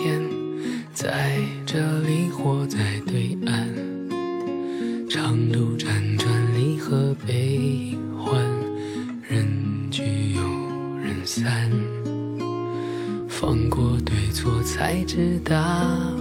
[0.00, 0.22] 天，
[0.94, 3.68] 在这里，或在对岸，
[5.10, 8.40] 长路辗转，离合悲欢，
[9.28, 10.04] 人聚
[10.36, 10.42] 又
[11.00, 11.48] 人散，
[13.28, 16.17] 放过对错，才知答。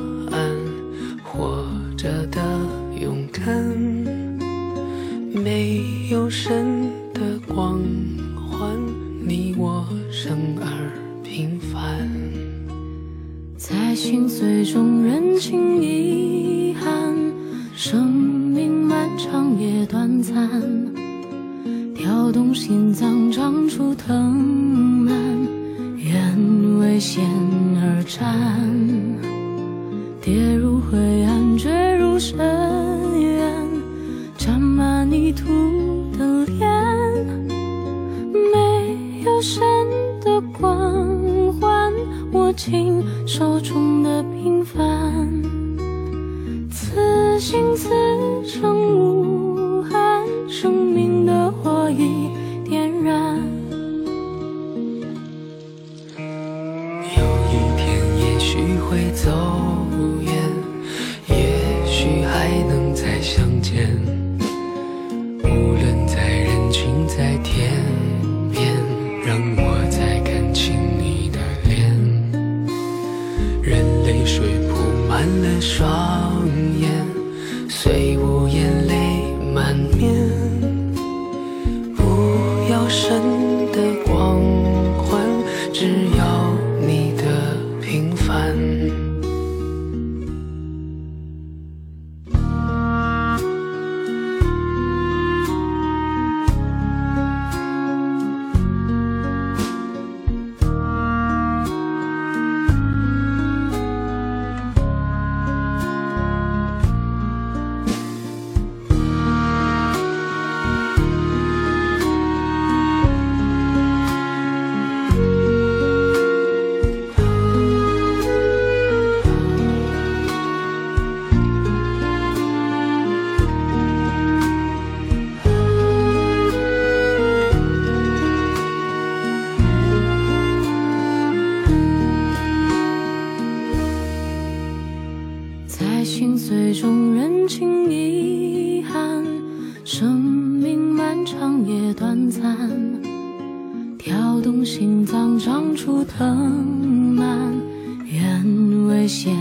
[149.08, 149.32] 线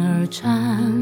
[0.00, 1.01] 而缠。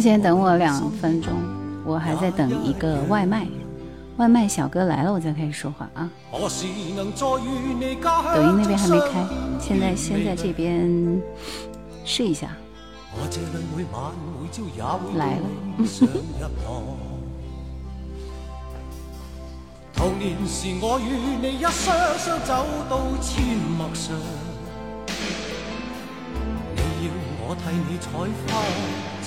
[0.00, 1.32] 先等我两分钟，
[1.84, 3.44] 我还在等一个外卖，
[4.16, 6.08] 外卖小哥来了我再开始说话啊。
[7.18, 7.80] 抖音
[8.60, 9.24] 那边还没开，
[9.60, 11.20] 现在先在这边
[12.04, 12.54] 试一下。
[15.16, 15.44] 来了，
[20.80, 20.98] 花。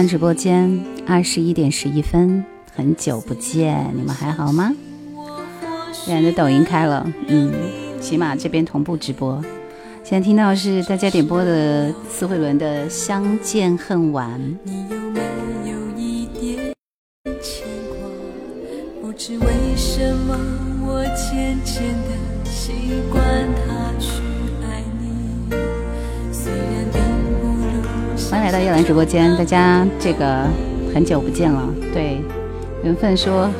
[0.08, 2.42] 直播间二十一点十一分，
[2.74, 4.72] 很久不见，你们还好吗？
[6.08, 7.52] 然的抖音开了，嗯，
[8.00, 9.44] 起码这边同步直播。
[10.02, 14.40] 现在听到是大家点播的四慧伦的《相见恨晚》。
[28.88, 30.46] 直播间，大家这个
[30.94, 31.60] 很久不见了，
[31.92, 32.16] 对
[32.82, 33.50] 缘分说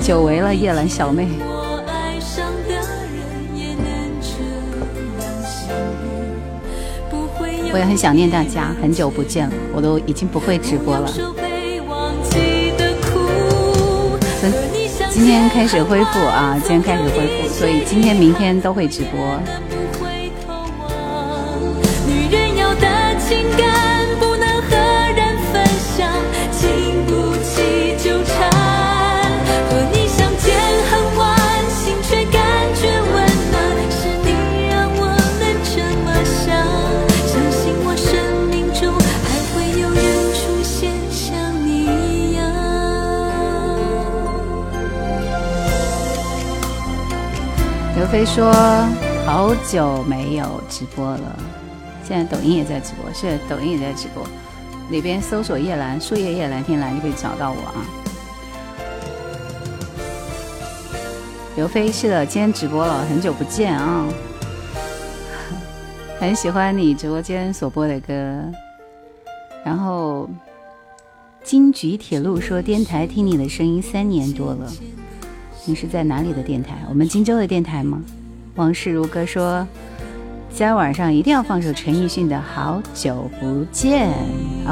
[0.00, 1.26] 久违了，夜阑小妹，
[7.72, 11.10] 我也很想念大家，很久不见了，我都已经不会直播了，
[15.10, 19.18] 今天开始恢复啊，今天开始恢复，所以今天、明天都会直播。
[22.06, 23.89] 女人的情感。
[48.26, 48.52] 说
[49.24, 51.38] 好久没有直播了，
[52.04, 54.22] 现在抖音也在直播，是抖音也在直播。
[54.90, 57.80] 里边搜索“叶兰，树叶叶蓝天蓝”就可以找到我啊。
[61.56, 64.06] 刘飞，是的，今天直播了，很久不见啊，
[66.20, 68.42] 很喜欢你直播间所播的歌，
[69.64, 70.28] 然后
[71.42, 74.70] 金菊铁路说电台听你的声音三年多了。
[75.66, 76.74] 你是在哪里的电台？
[76.88, 78.00] 我们荆州的电台吗？
[78.54, 79.66] 往事如歌说，
[80.48, 84.08] 今天晚上一定要放首陈奕迅的《好久不见》。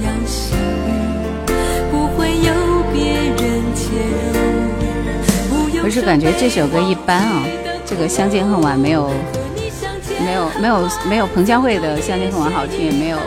[0.05, 0.57] 样幸
[0.87, 1.49] 运，
[1.91, 3.59] 不不会有别
[5.91, 7.43] 是感觉这首歌一般啊，
[7.83, 9.11] 这个《相见恨晚》没有。
[10.29, 13.17] 没有，没有，没有彭佳慧的《相见恨晚》好听，也没有，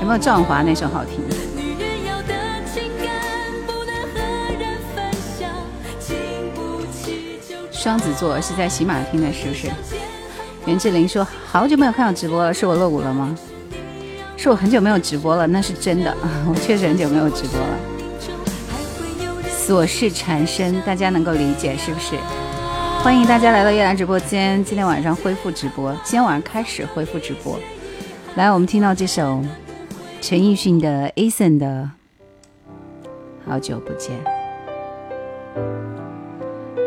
[0.00, 1.36] 有没有壮华那首好听的？
[7.70, 9.68] 双子座是在喜马听的，是不是？
[10.64, 13.36] 袁志玲说：“好久没有看到直播了，是我落伍了吗？
[14.38, 15.46] 是我很久没有直播了？
[15.46, 16.16] 那是真的，
[16.48, 19.50] 我确实很久没有直播了。
[19.50, 22.16] 琐事缠身，大家能够理解，是不是？”
[23.04, 24.62] 欢迎大家来到叶兰直播间。
[24.64, 27.58] 今天晚上恢复直播，今天晚上开始恢复直播。
[28.36, 29.40] 来，我们听到这首
[30.20, 31.88] 陈奕迅的《Eason》的
[33.48, 34.10] 《好久不见》，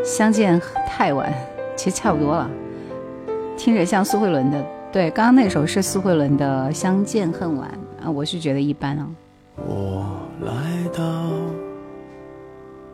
[0.06, 1.34] 相见太晚，
[1.78, 2.50] 其实差不多了。
[3.58, 7.72] 听着像苏慧伦的，对，刚刚那首是苏慧伦的《相见恨晚》
[8.06, 9.08] 啊，我是觉得一般啊。
[9.56, 10.06] 我
[10.42, 11.30] 来到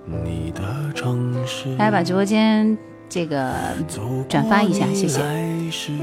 [0.06, 0.62] 你的
[0.94, 1.76] 城市。
[1.78, 2.78] 来把直播间。
[3.10, 3.56] 这个
[4.28, 5.22] 转发一下，谢谢，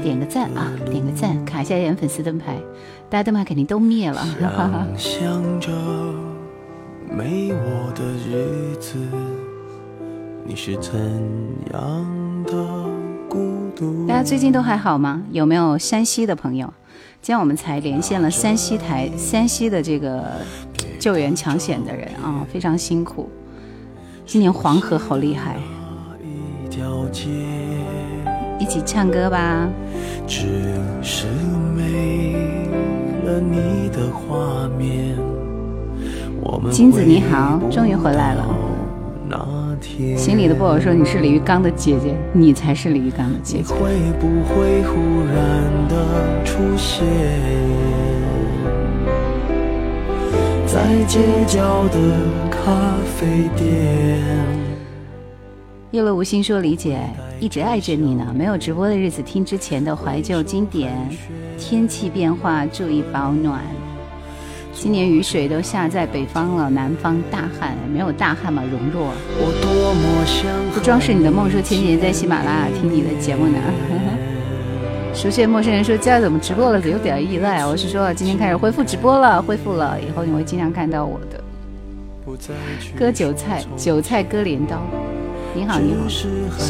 [0.01, 2.57] 点个赞啊，点个赞，卡一下眼粉丝灯牌，
[3.09, 4.87] 大家灯牌肯定都灭了，哈哈。
[14.07, 15.21] 大家最近都还好吗？
[15.31, 16.71] 有没有山西的朋友？
[17.21, 20.23] 今天我们才连线了山西台，山西的这个
[20.99, 23.29] 救援抢险的人啊，非常辛苦。
[24.25, 25.55] 今年黄河好厉害。
[26.77, 27.29] 小姐，
[28.59, 29.69] 一起唱歌吧。
[30.27, 30.41] 只
[31.01, 31.25] 是
[31.73, 32.33] 没
[33.23, 35.15] 了你的画面。
[36.69, 38.45] 金子你好，终于回来了。
[40.17, 43.73] 行李的布偶说你是李玉刚的姐姐，你才是李玉刚的姐姐。
[43.73, 43.81] 会
[44.19, 47.05] 不会忽然的出现，
[50.67, 51.99] 在街角的
[52.51, 52.69] 咖
[53.17, 54.64] 啡店？
[55.95, 56.99] 叶落无心说：“李姐
[57.39, 58.35] 一直爱着你呢。
[58.37, 60.91] 没有直播的日子，听之前的怀旧经典。
[61.57, 63.61] 天气变化，注意保暖。
[64.73, 68.61] 今年雨水都下在北方了，南方大旱，没有大旱吗？
[68.69, 69.13] 容若，
[70.73, 73.57] 不装饰你的梦说，前几年在喜马拉雅听你的节目呢。
[75.15, 76.81] 熟悉陌生人说：‘家怎么直播了？
[76.81, 81.39] 有点意外。’我是说，今天开始恢复直播了，恢复了以后你会经常看到我的。
[82.99, 84.83] 割韭菜，韭菜割镰刀。”
[85.57, 86.27] 你好，你好，石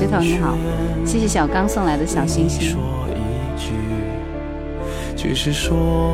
[0.08, 0.56] 头，你好，
[1.04, 2.78] 谢谢小刚送来的小星星。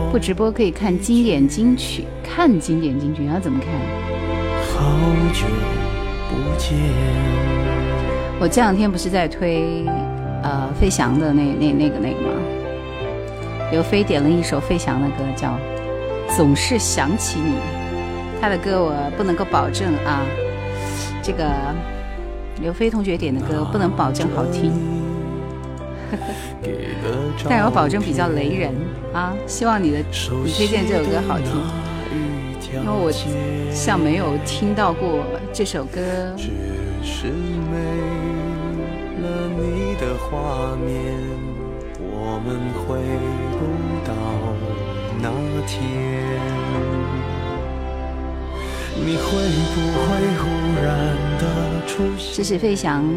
[0.10, 3.68] 不直播可以看经典金曲，看经典金曲要怎么看？
[4.70, 4.90] 好
[5.34, 5.46] 久
[6.30, 6.72] 不见。
[8.40, 9.86] 我这两天不是在推，
[10.42, 12.42] 呃，费翔的那那那个那个吗？
[13.70, 15.50] 刘飞点了一首费翔的歌，叫
[16.38, 17.52] 《总是想起你》，
[18.40, 20.26] 他的歌我不能够保证啊，
[21.22, 21.46] 这个。
[22.62, 24.72] 刘飞同学点的歌不能保证好听，
[27.50, 28.72] 但我保证比较雷人
[29.14, 29.34] 啊！
[29.48, 31.48] 希望你的推荐这首歌好听，
[32.72, 33.12] 因为我
[33.74, 36.00] 像没有听到过这首歌。
[48.96, 52.34] 你会会不忽然的出现？
[52.36, 53.04] 这是费翔《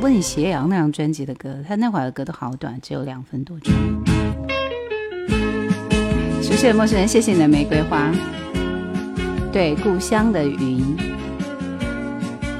[0.00, 3.72] 问斜阳》那张专辑的歌，他那会儿的歌都好短，只有两分多钟。
[6.42, 8.08] 谢谢陌生人，谢谢你的玫瑰花。
[9.52, 10.84] 对，故乡的云。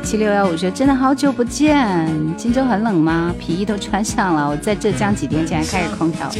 [0.02, 3.34] 七六幺五说：“真的好久不见，荆州很冷吗？
[3.38, 4.48] 皮衣都穿上了。
[4.48, 6.30] 我在浙江几天竟然开着空调，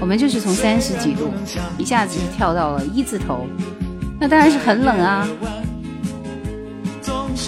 [0.00, 1.30] 我们就是从三十几度
[1.76, 3.46] 一下子跳到了一字头。”
[4.22, 5.26] 那当然是很冷啊，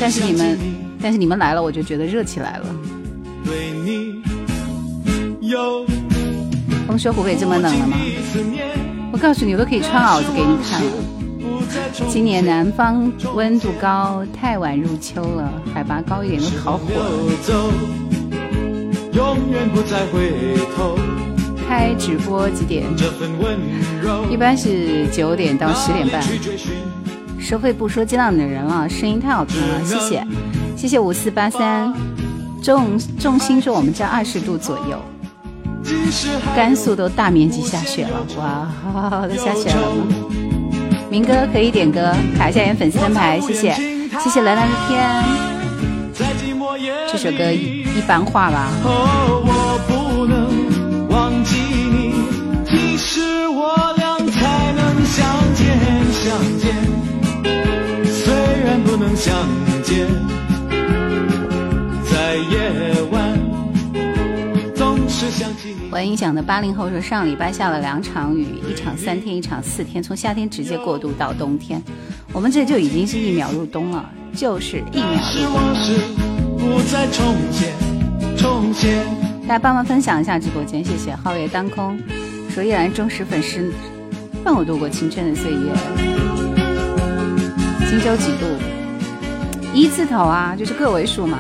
[0.01, 0.59] 但是你们，
[1.01, 2.67] 但是你们来了，我就觉得热起来了。
[6.89, 7.97] 风说湖北这么冷了吗？
[9.13, 10.83] 我告诉你，我都可以穿袄子给你看。
[10.85, 10.91] 了。
[12.09, 16.97] 今年南方温度高，太晚入秋了，海拔高一点都烤火了。
[21.77, 22.85] 开直播几点？
[24.31, 26.23] 一般是九点到十点半。
[27.41, 30.25] 收费不说，接到你的人了，声音太好听了，谢谢，
[30.77, 31.93] 谢谢五四八三。
[32.63, 35.03] 重重心说我们在二十度左右，
[36.55, 39.93] 甘肃都大面积下雪了，哇，都下雪了。
[41.11, 43.73] 明哥可以点歌，卡一下点粉丝灯牌，谢谢，
[44.21, 45.25] 谢谢蓝蓝的天。
[47.11, 49.51] 这首歌一一般化吧。
[59.25, 59.35] 相
[59.83, 60.07] 见。
[62.13, 63.35] 在夜晚，
[65.91, 71.83] 欢迎想的八零后说，上礼拜下了两场雨，一场三天，一场四天，从夏天直接过渡到冬天，
[72.35, 74.05] 我们这就已经是一秒入冬了，
[74.37, 75.13] 就是一秒。
[79.49, 81.17] 大家帮忙分享一下直播间，谢谢。
[81.17, 81.99] 皓月当空，
[82.51, 83.73] 说依然忠实粉丝，
[84.45, 85.73] 伴我度过青春的岁月。
[87.91, 88.74] 荆州几度？
[89.75, 91.39] 一字头啊，就是个位数嘛。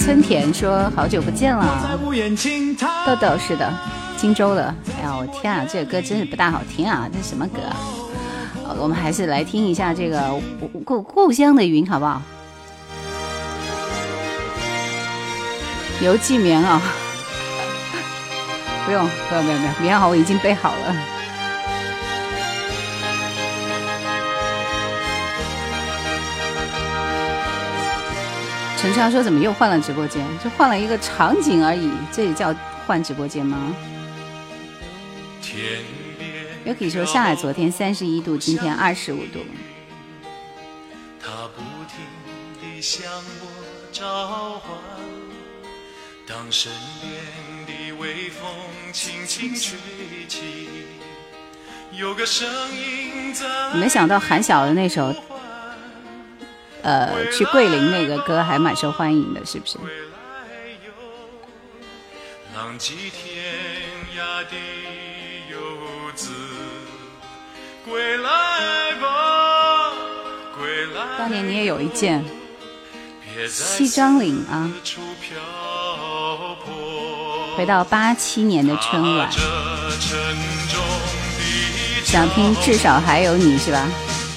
[0.00, 1.86] 村田说：“好久不见了，
[3.06, 3.70] 豆豆是的，
[4.16, 4.74] 荆州的。
[4.98, 7.58] 哎呀，我天啊，这个歌真是不大好听啊，这什么歌？
[8.80, 10.18] 我们还是来听一下这个
[10.84, 12.22] 《故故乡的云》好不好？
[16.02, 16.80] 邮寄棉袄，
[18.86, 20.96] 不用，不用，不用，棉袄我已经备好了。”
[28.84, 30.22] 陈川说怎么又换了直播间？
[30.44, 32.54] 就换了一个场景而已，这也叫
[32.86, 33.58] 换直播间吗？
[35.40, 35.80] 天
[36.18, 36.44] 边。
[36.66, 39.38] 又可以说上海昨天三十一度，今天二十五度。
[41.18, 42.04] 他不停
[42.76, 43.46] 地向我
[43.90, 44.04] 召
[44.58, 44.76] 唤，
[46.28, 46.70] 当身
[47.00, 48.44] 边的微风
[48.92, 49.78] 轻轻吹
[50.28, 50.68] 起，
[51.90, 53.46] 有个声音在。
[53.76, 55.10] 没想到韩晓的那首
[56.84, 59.78] 呃，去桂林那个歌还蛮受欢迎的，是不是？
[67.86, 68.92] 归归来
[71.18, 72.22] 当年你也有一件，
[73.48, 74.70] 西装领啊。
[77.56, 79.30] 回到八七年的春晚，
[82.04, 83.88] 想听至少还有你是吧？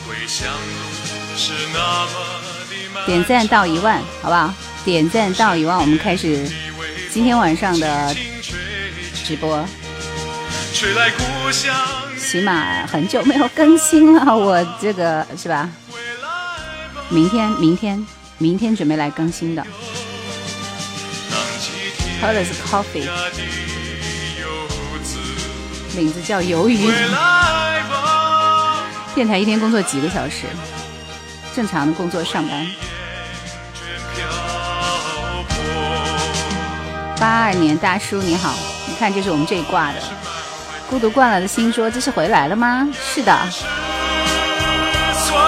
[0.08, 2.37] 回是那么
[3.08, 4.54] 点赞到一万，好不好？
[4.84, 6.46] 点赞到一万，我们开始
[7.10, 8.14] 今天晚上的
[9.24, 9.66] 直播。
[12.22, 15.70] 起码很久没有更新了，我这个是吧？
[17.08, 18.06] 明天，明天，
[18.40, 19.66] 明天准备来更新的。
[22.22, 23.08] 喝的是 coffee，
[25.96, 26.78] 名字叫鱿鱼。
[29.16, 30.46] 电台一天工作几个小时？
[31.56, 32.68] 正常的工作上班。
[37.20, 38.54] 八二年大叔你好，
[38.88, 39.98] 你看就是我们这一挂的
[40.88, 42.88] 孤独惯了的心说这是回来了吗？
[42.94, 43.36] 是的，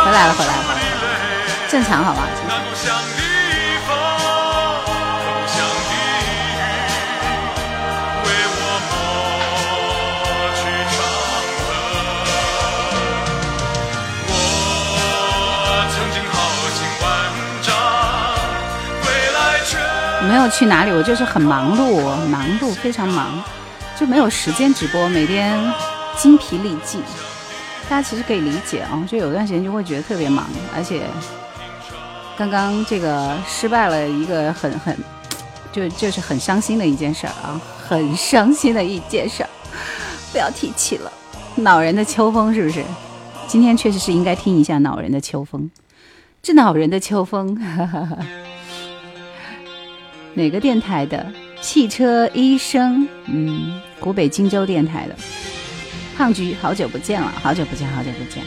[0.04, 0.64] 回来了回来了，
[1.70, 2.28] 正常好吧？
[20.30, 23.44] 没有去哪里，我就是很忙碌，忙碌非常忙，
[24.00, 25.60] 就没有时间直播，每天
[26.16, 27.02] 精疲力尽。
[27.90, 31.02] 大家其实可以理解啊，就有段时间就会觉得特别忙，而且
[32.38, 34.96] 刚刚这个失败了一个很很，
[35.72, 39.50] 就就是很伤心的一件事儿啊，很伤心的一件事，儿，
[40.32, 41.12] 不要提起了。
[41.56, 42.86] 恼人的秋风是不是？
[43.48, 45.72] 今天确实是应该听一下恼人的秋风，
[46.44, 47.58] 这恼人的秋风。
[50.34, 51.26] 哪个电台的
[51.62, 53.08] 汽车医生？
[53.28, 55.16] 嗯，湖北荆州电台的
[56.18, 58.44] 胖菊，好久不见了，好久不见，好久不见，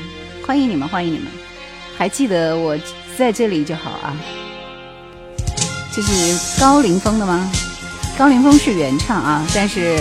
[0.47, 1.27] 欢迎你们，欢迎你们，
[1.97, 2.77] 还记得我
[3.16, 4.16] 在这里就好啊。
[5.95, 7.51] 这是高凌风的吗？
[8.18, 9.99] 高凌风是原唱啊，但是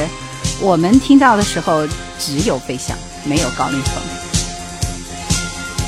[0.62, 1.86] 我们听到的时候
[2.20, 4.21] 只有飞翔，没有高凌风。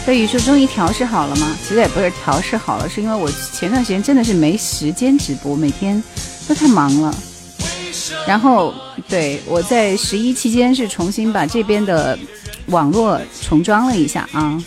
[0.06, 1.56] 在宇说：“终于调试好了吗？
[1.64, 6.02] 其实也不是调试好了，是因为我前段时间真的是没时间直播，每天
[6.46, 7.16] 都太忙了。
[8.28, 8.74] 然后，
[9.08, 12.20] 对我在十一期间是重新把这边的
[12.66, 14.62] 网络重装了一下啊，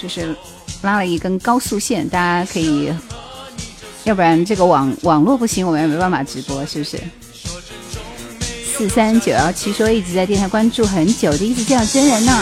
[0.00, 0.36] 就是
[0.82, 2.94] 拉了一根高速线，大家可以，
[4.04, 6.96] 要不然这个网网络不行，我们也没办法直播，是不是？
[8.72, 12.32] 四三九幺七说一直在电台关注很久，就一直见到真人呢。”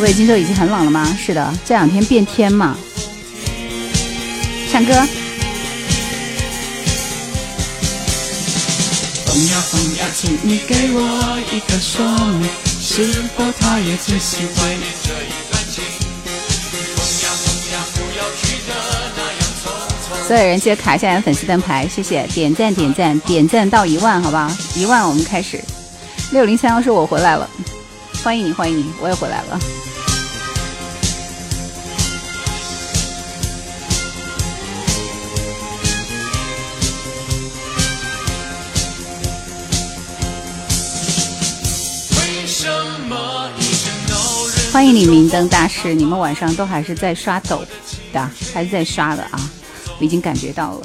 [0.00, 1.04] 北京就已经很冷了吗？
[1.18, 2.74] 是的，这两天变天嘛。
[4.72, 4.92] 唱歌。
[9.24, 12.02] 风呀风呀，请你给我一个说
[12.38, 12.48] 明，
[12.80, 13.04] 是
[13.36, 15.84] 否他也真喜欢你这一段情？
[16.96, 19.40] 风呀风呀，不要去的那样
[20.22, 20.26] 匆匆。
[20.26, 24.50] 所有人记得卡一下粉丝灯牌，谢谢点赞点赞点赞到一万，好不好？
[24.74, 25.62] 一万我们开始。
[26.32, 27.46] 六零三幺说：“我回来了，
[28.22, 29.60] 欢迎你欢迎你，我也回来了。
[44.72, 45.92] 欢迎你，明灯大师。
[45.94, 47.60] 你们晚上都还是在刷抖
[48.12, 49.50] 的，还是在刷的啊？
[49.98, 50.80] 我已经感觉到了。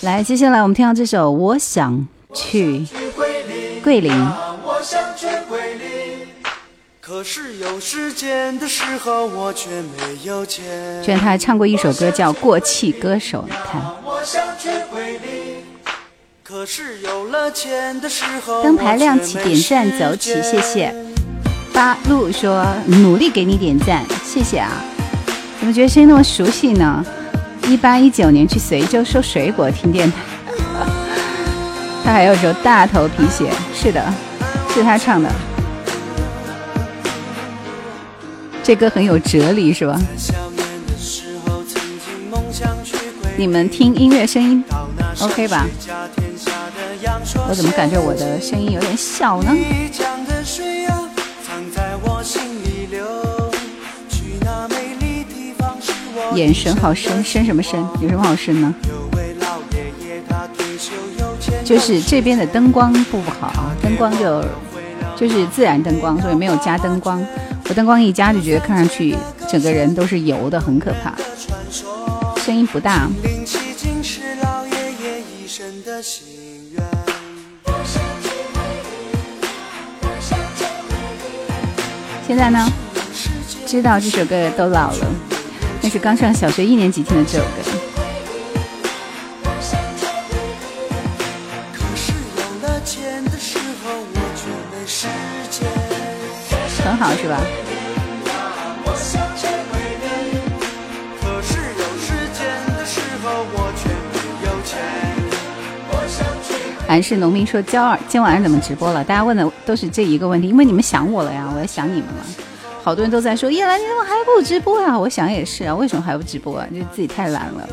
[0.00, 2.84] 来，接下来我们听到这首《我想去
[3.84, 4.12] 桂林》。
[7.00, 8.66] 可是有有时时间的
[9.00, 13.82] 候我却没居然他还唱过一首歌叫《过气歌手》，你看。
[18.64, 20.92] 灯牌亮起，点赞走起，谢谢。
[21.72, 24.70] 八路说：“努力给你点赞，谢谢啊！
[25.58, 27.04] 怎么觉得声音那么熟悉呢？
[27.66, 30.16] 一八一九年去随州收水果，听电台。
[32.04, 33.50] 他还有首《大头皮鞋》，
[33.82, 34.02] 是的，
[34.70, 35.30] 是他唱的。
[38.62, 40.00] 这歌很有哲理，是吧？
[43.36, 44.64] 你们听音乐声音
[45.20, 45.66] ，OK 吧？
[47.48, 49.52] 我怎么感觉我的声音有点小呢？”
[56.34, 57.80] 眼神好深，深什么深？
[58.00, 58.74] 有什么好深呢？
[61.64, 64.44] 就是这边的灯光不不好啊，灯光就
[65.16, 67.24] 就是自然灯光，所以没有加灯光。
[67.68, 69.14] 我灯光一加就觉得看上去
[69.48, 71.14] 整个人都是油的，很可怕。
[72.40, 73.08] 声音不大。
[82.26, 82.68] 现在呢，
[83.66, 85.27] 知道这首歌都老了。
[85.80, 87.50] 那是刚上小学一年级听的这首歌，
[96.84, 97.40] 很好是吧？
[106.86, 109.04] 还是农民说焦二，今天晚上怎么直播了？
[109.04, 112.47] 大家问的都是这一个问题，因为你们想我了呀，我也想你们了。
[112.88, 114.98] 好多人都在说叶兰你怎么还不直播啊？
[114.98, 116.66] 我想也是啊，为什么还不直播啊？
[116.74, 117.68] 就自己太懒了，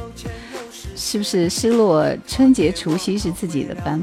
[0.93, 1.49] 是不是？
[1.49, 4.01] 失落春节除夕是自己的班，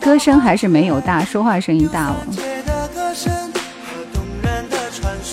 [0.00, 2.16] 歌声还是没有大，说话声音大了。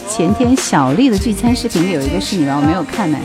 [0.09, 2.57] 前天小丽的聚餐视频有一个是你吗？
[2.61, 3.17] 我没有看呢。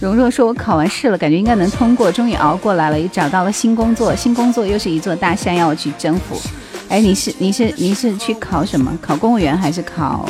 [0.00, 4.16] 荣若说：“我考完试了，感觉应该能通过，终于熬过来了，也找到了新工作。
[4.16, 6.40] 新工作又是一座大山，要去征服。”
[6.88, 8.96] 哎，你是你是你是去考什么？
[9.02, 10.28] 考公务员还是考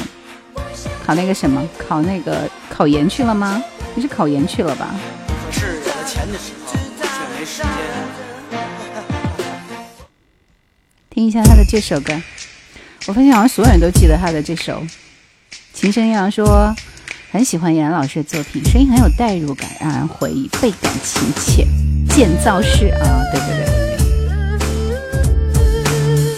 [1.04, 1.62] 考那个什么？
[1.76, 3.62] 考那个考研去了吗？
[3.94, 4.94] 你是考研去了吧？
[11.10, 12.14] 听一下他的这首歌，
[13.06, 14.80] 我发现好像所有人都记得他的这首
[15.74, 16.74] 《琴声意长》，说
[17.30, 21.66] 很喜欢严老师的作品，声音很有代入感，让人回忆倍感亲切。
[22.14, 23.85] 建造师啊，对对对。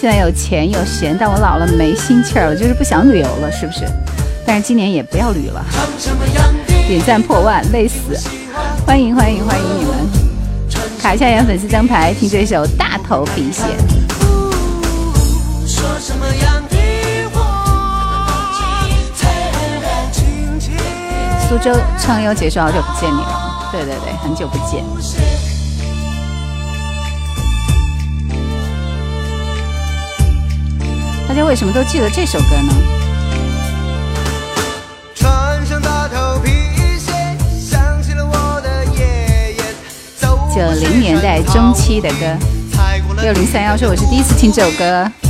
[0.00, 3.80] 现在有钱有闲，但我老了没心气儿，我就是不想旅游了，是不是？
[4.46, 5.64] 但是今年也不要旅了。
[6.86, 8.16] 点赞破万累死，
[8.86, 9.96] 欢迎欢迎欢迎你们！
[11.02, 13.66] 卡夏下粉丝灯牌，听这首《大头笔仙》。
[21.48, 25.27] 苏州畅游结束好久不见你了，对对对，很久不见。
[31.44, 32.72] 为什么都记得这首歌呢？
[40.54, 42.36] 九零年代中期的歌，
[43.22, 45.27] 六零三幺说我是第一次听这首歌。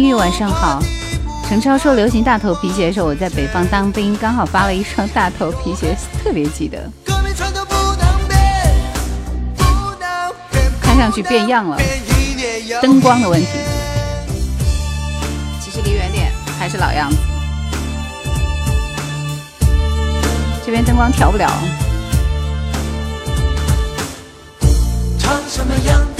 [0.00, 0.80] 玉晚上好，
[1.48, 6.78] 陈超说流行大头皮鞋的时候，我在北方当兵，刚好发了一双大头皮鞋， 特别记得。
[10.80, 11.78] 看上去变样了，
[12.82, 13.46] 灯光的问题。
[15.60, 17.16] 其实离远点还是老样子，
[20.64, 21.50] 这边灯光调不了。
[25.20, 26.13] 唱什么样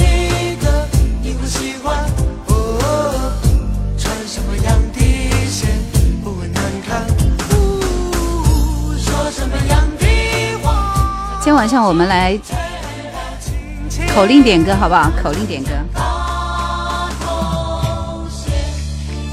[11.45, 12.39] 今天晚上我们来
[14.15, 15.11] 口令点歌，好不好？
[15.23, 15.69] 口令点歌。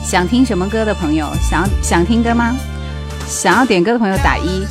[0.03, 2.53] 想听什么歌的朋友，想想听歌吗？
[3.25, 4.65] 想要点歌的朋友打一。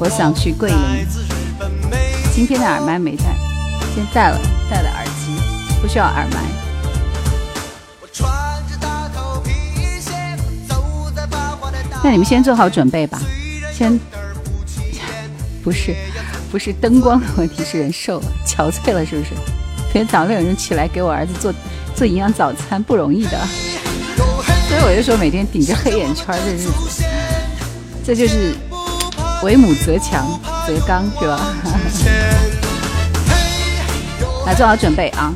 [0.00, 0.78] 我想去桂林。
[2.34, 3.24] 今天的耳麦没带，
[3.94, 4.38] 现在了，
[4.70, 5.36] 带了耳机，
[5.82, 6.40] 不需要耳麦。
[12.04, 13.20] 那你们先做好准备吧，
[13.72, 13.98] 先
[15.62, 15.94] 不是
[16.50, 19.30] 不是灯光的问题，是人瘦了、憔悴了，是不是？
[19.94, 21.54] 每天早上有人起来给我儿子做
[21.94, 23.38] 做营养早餐，不容易的。
[24.68, 27.04] 所以我就说，每天顶着黑眼圈，的日子，
[28.04, 28.54] 这就是
[29.44, 30.26] 为母则强
[30.66, 31.54] 则刚，是吧？
[34.46, 35.32] 来， 做好准备啊！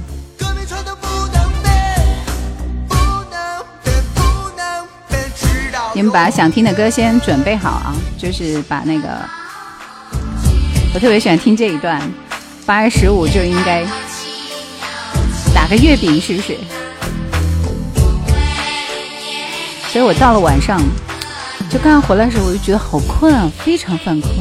[5.96, 9.08] 你们把想听的歌先准备好啊，就是把那个，
[10.92, 11.98] 我特别喜欢听这一段，
[12.66, 13.82] 八月十五就应该
[15.54, 16.54] 打个月饼，是不是？
[19.90, 20.78] 所以我到了晚上，
[21.70, 24.32] 就刚刚回来的时候，我就觉得好困啊，非常犯困。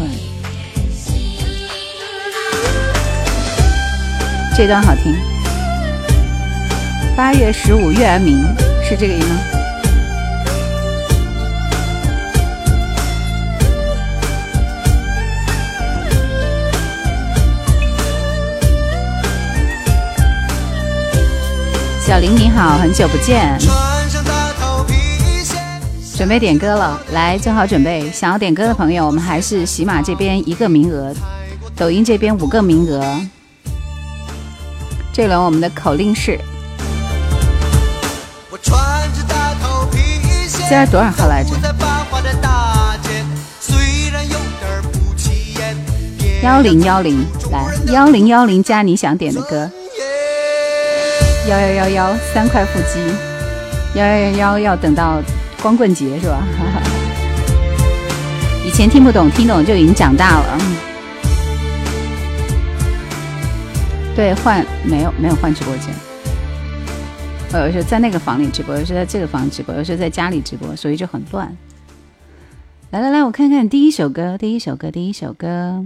[4.58, 5.16] 这段好听，
[7.16, 8.44] 八月十五月儿明，
[8.84, 9.55] 是这个音吗？
[22.06, 23.58] 小林你好，很久不见，
[26.16, 28.08] 准备点歌了，来做好准备。
[28.12, 31.12] 想要点歌的朋友，我们还是喜马这边一个名额，
[31.76, 33.02] 抖音这边五个名额。
[35.12, 36.38] 这轮我们的口令是，
[40.60, 41.50] 现在多少号来着？
[46.44, 49.68] 幺零幺零，来幺零幺零，加你想点的歌。
[51.48, 53.00] 幺幺幺幺，三块腹肌，
[53.94, 55.22] 幺幺幺幺，要等到
[55.62, 56.44] 光棍节是吧？
[58.66, 60.58] 以前听不懂，听懂就已经长大了。
[64.16, 65.94] 对，换没有没有换直播间，
[67.54, 71.56] 我有时候在那个房里直播，有时候在这个房直播，有时候在家里直播，所以就很乱。
[72.90, 75.86] 来来来，我看看第一首歌，第一首歌，第一首歌，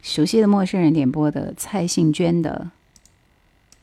[0.00, 2.70] 熟悉的陌生人点播的蔡幸娟的。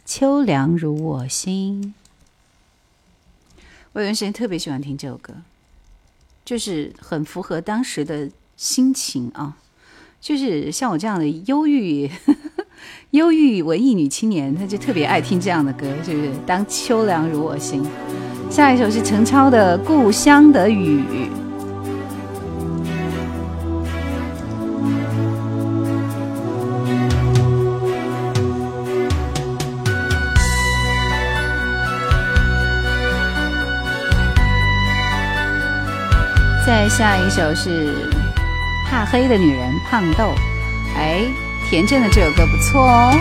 [0.06, 1.96] 秋凉如我心，
[3.94, 5.34] 我有段时间特别喜欢听这首歌，
[6.46, 9.58] 就是很符合当时的心情啊，
[10.22, 12.08] 就是像我这样的忧郁、
[13.12, 17.84] 忧郁文艺女青年，她就特别爱听这样的歌，就是当秋凉如我心。
[18.52, 21.00] 下一首是陈超的《故乡的雨》。
[36.66, 37.70] 再下一首是
[38.90, 40.34] 《怕黑的女人》，胖豆。
[40.98, 41.20] 哎，
[41.70, 43.14] 田震的这首歌不错哦。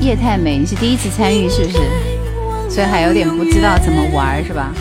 [0.00, 1.78] 夜太美，你是第一次参与是不是？
[2.68, 4.72] 所以还有点不知道怎么玩是吧？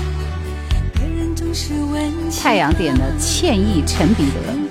[2.42, 4.71] 太阳点的《歉意》，陈彼得。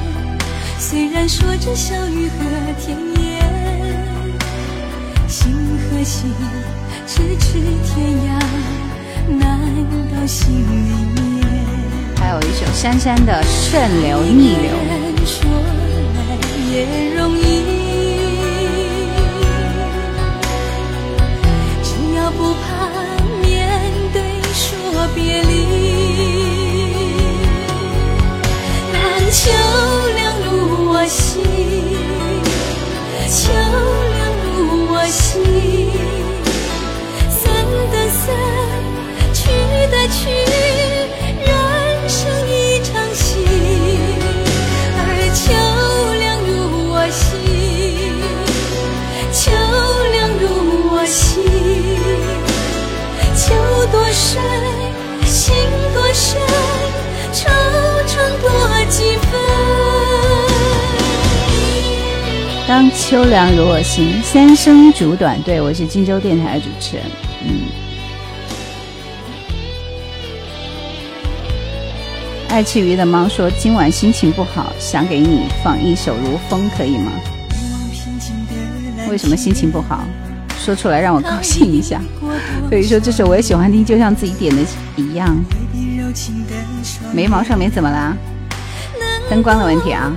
[0.91, 2.35] 虽然说着小雨和
[2.85, 3.97] 甜言
[5.29, 6.29] 心和心
[7.07, 8.39] 咫尺天涯
[9.39, 9.57] 难
[10.13, 11.47] 到心里面
[12.17, 14.69] 还有一首香香的顺流逆流
[15.25, 15.49] 说
[16.17, 16.37] 来
[16.75, 17.63] 也容易
[21.85, 22.91] 只要不怕
[23.41, 23.79] 面
[24.11, 24.21] 对
[24.53, 25.61] 说别离
[28.91, 30.10] 但求
[31.33, 34.00] 心。
[63.11, 65.37] 秋凉如我心，三生竹短。
[65.41, 67.05] 对我是荆州电台的主持人，
[67.43, 67.59] 嗯。
[72.47, 77.11] 爱吃鱼的猫说今晚心情不好，想给你放一首《如风》，可以吗？
[79.09, 80.05] 为什么心情不好？
[80.57, 82.01] 说出来让我高兴一下。
[82.69, 84.61] 所 以说这首我也喜欢听，就像自己点的
[84.95, 85.37] 一样。
[87.13, 88.15] 眉毛上面怎么啦？
[89.29, 90.15] 灯光的问题啊。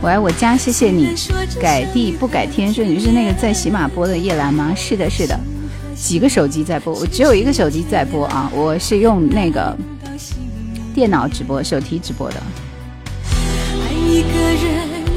[0.00, 1.12] 我爱我家，谢谢你。
[1.60, 4.72] 改地不改天说你是那个在喜马播的叶兰吗？
[4.76, 5.38] 是的，是的。
[5.96, 6.94] 几个手机在播？
[6.94, 9.76] 我只有一个手机在播啊，我是用那个
[10.94, 12.36] 电脑直播、手提直播的。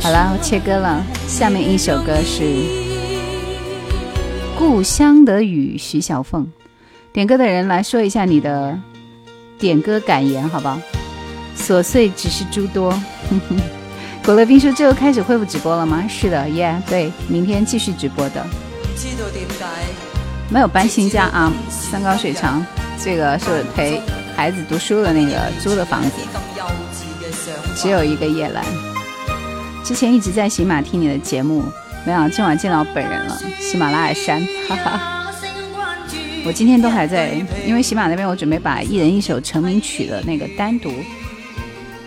[0.02, 1.04] 好了，切歌了。
[1.28, 2.44] 下面一首歌是
[4.58, 6.52] 《故乡的雨》，徐小凤。
[7.14, 8.80] 点歌的人来说一下你的
[9.60, 10.82] 点歌感言，好不好？
[11.56, 12.96] 琐碎只是诸多。
[14.24, 16.04] 果乐冰叔，最后开始恢复直播了吗？
[16.08, 18.46] 是的，Yeah，对，明天继续直播的。
[20.50, 22.64] 没有搬新家啊，山高水长，
[23.02, 24.02] 这个是陪
[24.36, 26.12] 孩子读书的那个租的房子，
[27.76, 28.64] 只有一个夜兰。
[29.84, 31.64] 之前一直在喜马听你的节目，
[32.06, 35.18] 没有，今晚见到本人了，喜马拉雅山，哈哈。
[36.44, 37.34] 我今天都还在，
[37.66, 40.92] 因为喜马那边我准备把一人一首成名曲的那个单独。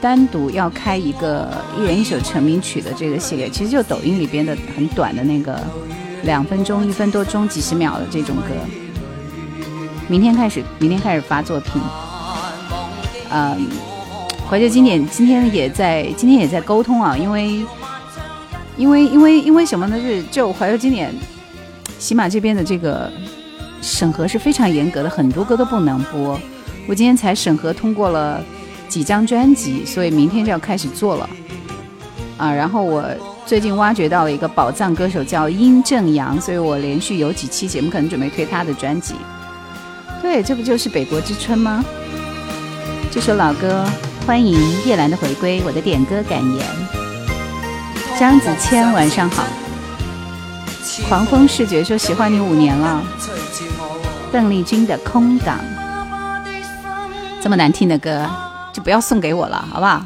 [0.04, 1.48] 单独要开一个
[1.80, 5.58] 一人一首成名曲的这个系列，其实就抖音里边的很短的那个
[6.24, 8.52] 两分钟、一分多钟、几十秒的这种歌。
[10.06, 11.80] 明天开始，明天开始发作品。
[13.30, 13.56] 啊，
[14.48, 17.64] 怀旧经典今天也在，今天也在沟通啊，因为，
[18.76, 19.98] 因为，因为，因为什么呢？
[19.98, 21.10] 是就怀旧经典
[21.98, 23.10] 起码这边的这个
[23.80, 26.38] 审核是非常严格的，很多歌都不能播。
[26.86, 28.38] 我今天才审核通过了。
[28.88, 31.28] 几张专辑，所以明天就要开始做了
[32.36, 32.52] 啊！
[32.52, 33.04] 然后我
[33.46, 39.14] 最近挖掘到了一个宝藏歌手，叫殷正阳，所以我连续有几期节目可能准备推他的专辑。
[40.22, 41.84] 对，这不就是《北国之春》吗？
[43.10, 43.84] 这首老歌，
[44.26, 45.62] 欢迎叶兰的回归。
[45.64, 46.66] 我的点歌感言，
[48.18, 49.44] 张子谦，晚上好。
[51.08, 53.02] 狂风视觉说喜欢你五年了。
[54.32, 55.58] 邓丽君的《空港》，
[57.40, 58.28] 这么难听的歌。
[58.74, 60.04] 就不要送给我了，好不好？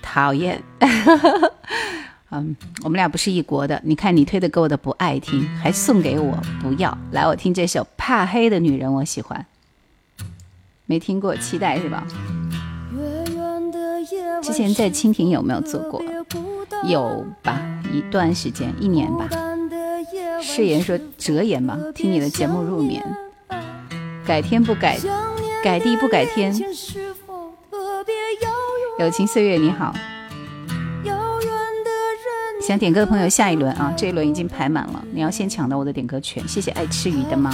[0.00, 0.60] 讨厌，
[2.32, 3.78] 嗯，我们俩不是一国的。
[3.84, 6.96] 你看你推的歌，我的不爱听，还送给我，不要。
[7.10, 9.44] 来，我听这首《怕黑的女人》，我喜欢。
[10.86, 12.06] 没听过，期待是吧？
[14.42, 16.02] 之前在蜻蜓有没有做过？
[16.86, 17.60] 有吧，
[17.92, 19.28] 一段时间，一年吧。
[20.42, 23.04] 誓言说，折言吧，听你的节目入眠。
[24.26, 24.98] 改天不改，
[25.62, 26.52] 改地不改天。
[28.98, 29.94] 友情岁月你好，
[32.60, 36.42] 想点歌的朋友下一轮啊，这一轮已经排满了，你要先抢到我的点歌权。
[36.48, 37.48] 谢谢爱吃鱼的猫，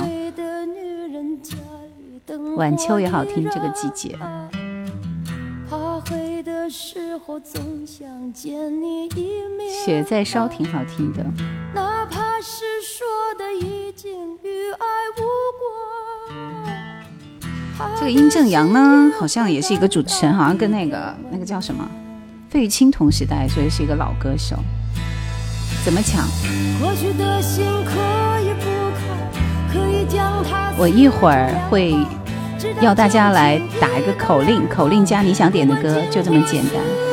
[2.57, 4.17] 晚秋也好听，这个季节。
[9.85, 12.27] 雪在烧挺好听的。
[17.99, 21.85] 这个殷正阳呢，好像也是一个主持人，好像跟那个那个叫什么
[22.49, 24.55] 费玉清同时代，所以是一个老歌手。
[25.85, 26.23] 怎么抢？
[30.81, 31.97] 我一会儿会
[32.81, 37.08] 要大家来打一个口令，口令加你想点的歌，就这么简单。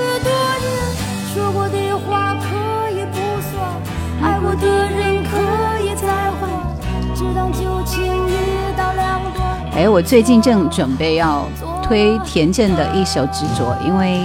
[9.75, 11.45] 哎，我最近正准备要
[11.83, 14.21] 推田震的一首《执着》，因为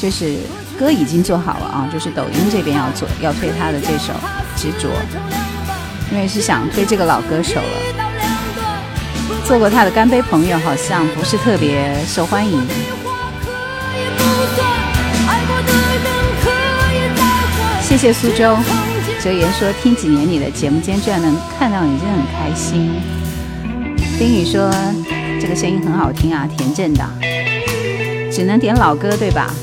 [0.00, 0.36] 就是
[0.76, 4.12] 歌已经做好了啊，就是抖音这边要做，要推他的这首
[4.60, 4.88] 《执着》，
[6.10, 8.92] 因为是想推这个老歌手了。
[9.46, 12.66] 做过他的《干杯》，朋友好像不是特别受欢迎。
[17.80, 18.58] 谢谢苏州
[19.20, 23.15] 哲言说听几年你的节目，今天居然能看到你，真的很开心。
[24.18, 24.70] 丁宇说
[25.38, 27.04] ：“这个声音很好听啊，田震的，
[28.32, 29.54] 只能点老歌对吧？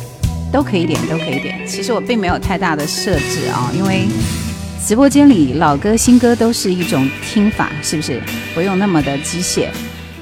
[0.51, 1.65] 都可以点，都可以点。
[1.65, 4.05] 其实我并没有太大的设置啊，因为
[4.85, 8.21] 直播间里老歌、新歌都是一种听法，是不是？
[8.53, 9.69] 不用那么的机械。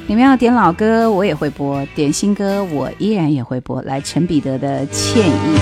[0.07, 3.81] 你们要点老歌，我也会播；点新歌，我依然也会播。
[3.81, 5.59] 来，陈彼得的歉意。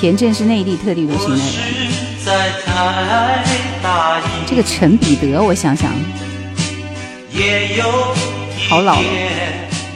[0.00, 2.06] 田震是内地特立独行的人。”
[4.46, 5.90] 这个陈彼得，我想想，
[8.68, 9.08] 好老了，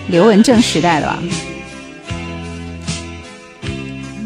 [0.09, 1.19] 刘文正时代的吧？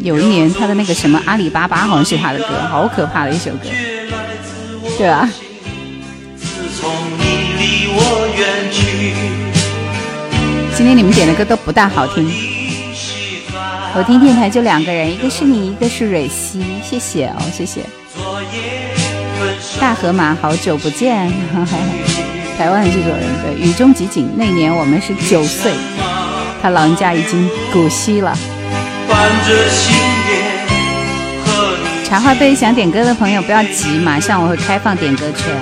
[0.03, 3.69] 有一年他的那个什么阿里巴巴，好像是他的歌，好可怕的一首歌，
[4.99, 5.29] 对吧？
[10.77, 12.46] 今天你们点的歌都不大好听。
[13.99, 17.81] 我听电台就两个人，一个是你，一个是蕊希，谢谢哦，谢谢。
[19.81, 21.27] 大河马，好久不见。
[22.59, 25.73] 台湾的制作人，对，雨中集锦，那年我们是九岁，
[26.61, 28.37] 他老人家已经古稀了。
[32.07, 35.53] 茶花杯想点歌的朋友不要急，马上我会开放点歌权。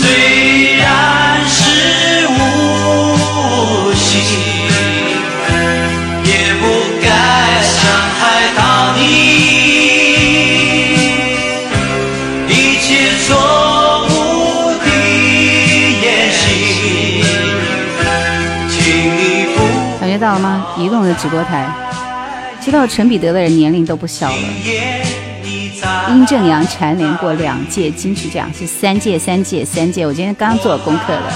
[0.00, 4.53] 虽然是无心。
[20.00, 20.66] 感觉到了吗？
[20.78, 21.66] 移动的直播台。
[22.60, 24.36] 知道陈彼得的人年龄都不小了。
[26.08, 30.06] 殷正阳蝉联过两届金曲奖，是三届、三届、三届。
[30.06, 31.32] 我今天刚做功课了。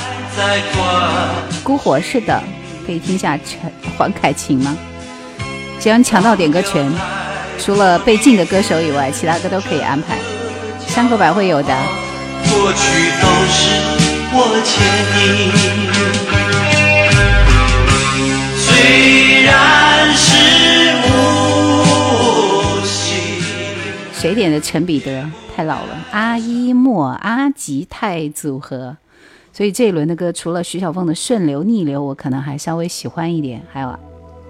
[1.64, 2.40] 孤火是的，
[2.86, 3.58] 可以听一下陈
[3.98, 4.76] 黄凯芹吗？
[5.88, 6.86] 将抢到点歌权，
[7.58, 10.18] 除了被禁的歌手以外，其他歌都可以安排。
[10.86, 11.68] 山口百惠有的。
[24.20, 24.60] 谁点的？
[24.60, 25.24] 陈彼得
[25.56, 25.98] 太老了。
[26.10, 28.94] 阿依莫、阿吉泰组合，
[29.54, 33.98] 所以这一轮的歌，除了徐小凤的《顺流逆流》，我可能还稍微喜欢一点，还有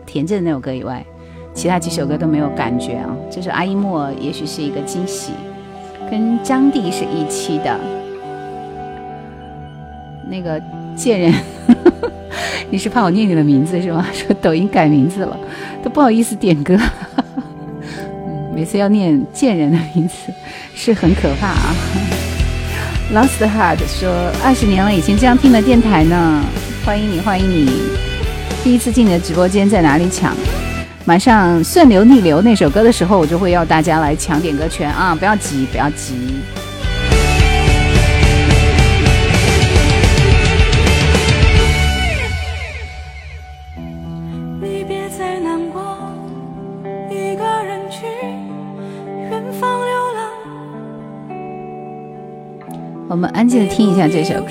[0.05, 1.07] 田震那首歌以外。
[1.59, 5.33] 其他几首歌都没有感觉啊，这是阿依莫，也许是一个惊喜，
[6.09, 7.81] 跟张帝是一期的。
[10.31, 10.63] 那个
[10.95, 11.35] 贱人，
[12.71, 14.07] 你是怕我念你的名字是吗？
[14.13, 15.37] 说抖音改名字了，
[15.83, 16.79] 都不好意思点歌。
[17.37, 17.43] 嗯，
[18.55, 20.33] 每次要念贱人的名字
[20.77, 21.75] 是很可怕啊。
[23.13, 24.09] Lost Heart 说
[24.45, 26.41] 二十年了，以前这样听的电台呢，
[26.87, 27.69] 欢迎你，欢迎你。
[28.63, 30.33] 第一次进你的直播间，在哪里抢？
[31.09, 35.15] 马上顺流逆流那首歌的时候，我就会要大家来抢点歌权啊！
[35.15, 36.13] 不要急，不要急。
[53.09, 54.51] 我们安静的听一下这首歌。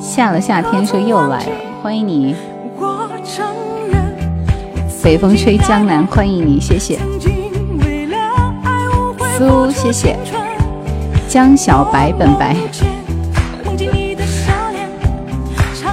[0.00, 1.50] 下了夏天说又来了，
[1.82, 2.34] 欢迎你。
[5.02, 6.98] 北风吹江南，欢迎你，谢谢
[9.36, 10.16] 苏，谢谢
[11.28, 12.56] 江小白本白。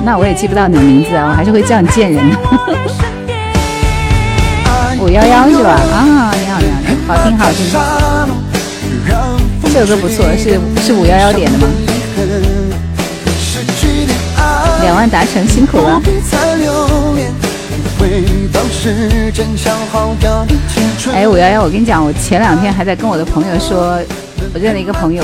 [0.04, 2.24] 那我也记不到你的名字啊，我还是会叫你贱人。
[5.02, 5.72] 五幺幺是吧？
[5.72, 7.68] 啊，你好，你好，你好听，好听。
[9.74, 11.68] 这首歌不错，是是五幺幺点的吗？
[14.84, 16.02] 两万达成，辛苦了。
[21.14, 24.00] 哎，五幺幺，我跟你讲，我前两天还在跟我的朋友说，
[24.54, 25.24] 我认了一个朋友，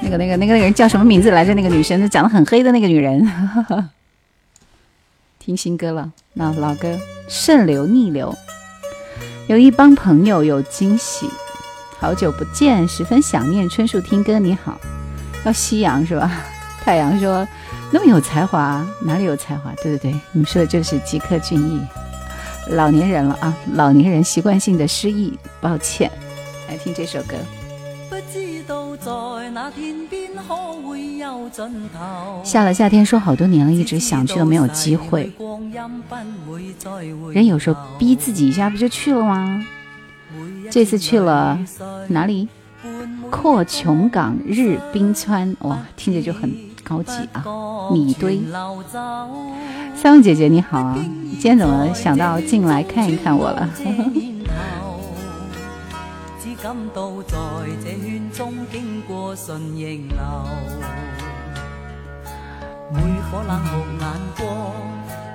[0.06, 1.51] 那个那个那个人叫什么名字来着？
[1.56, 3.28] 那个女生，那长得很黑的那个女人。
[5.39, 6.88] 听新歌了，那老歌
[7.28, 8.32] 《顺流逆流》。
[9.47, 11.28] 有一帮朋友有惊喜，
[11.99, 13.99] 好久不见，十分想念春树。
[14.01, 14.78] 听歌你好，
[15.43, 16.32] 要夕阳是吧？
[16.86, 17.47] 太阳说
[17.91, 21.80] ：“那么有才华，哪里有才华？”对对对，你说的就是吉克隽逸。
[22.70, 26.12] 老年人了啊，老年人习惯性的失忆，抱歉。
[26.70, 27.36] 来听这首歌。
[32.43, 35.32] 下了夏天说好多年了，一直想去都没有机会。
[37.34, 39.66] 人有时候逼自己一下，不就去了吗？
[40.70, 41.59] 这次去了
[42.09, 42.47] 哪里？
[43.30, 46.49] 阔琼港日冰川，哇，听着就很
[46.84, 47.43] 高级啊！
[47.91, 48.39] 米堆，
[49.95, 50.97] 三位姐姐你好啊，
[51.34, 53.70] 今天怎么想到进来看一看我了？
[56.66, 57.38] 感到在
[57.84, 60.18] 这圈中经过顺逆流，
[62.91, 62.99] 每
[63.30, 64.72] 颗冷酷眼光，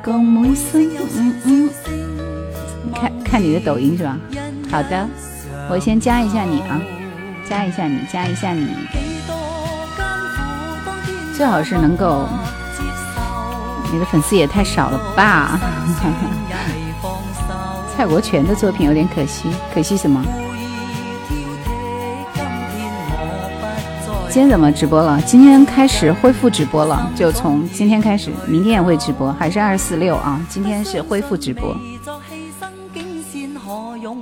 [0.03, 1.41] 共每声嗯
[1.87, 2.93] 嗯。
[2.93, 4.19] 看看你的抖音是吧？
[4.73, 5.07] 好的，
[5.71, 6.83] 我先加一下你啊，
[7.49, 8.67] 加一下你，加一下你。
[11.33, 12.27] 最好是能够，
[13.93, 15.61] 你的粉丝也太少了吧？
[17.97, 20.21] 蔡国权的作品有点可惜，可惜什么？
[24.33, 25.21] 今天怎么直播了？
[25.27, 30.41] 今天开始恢复直播了，就从今天开始，明天也会直播，还是二四六啊？
[30.49, 31.77] 今天是恢复直播，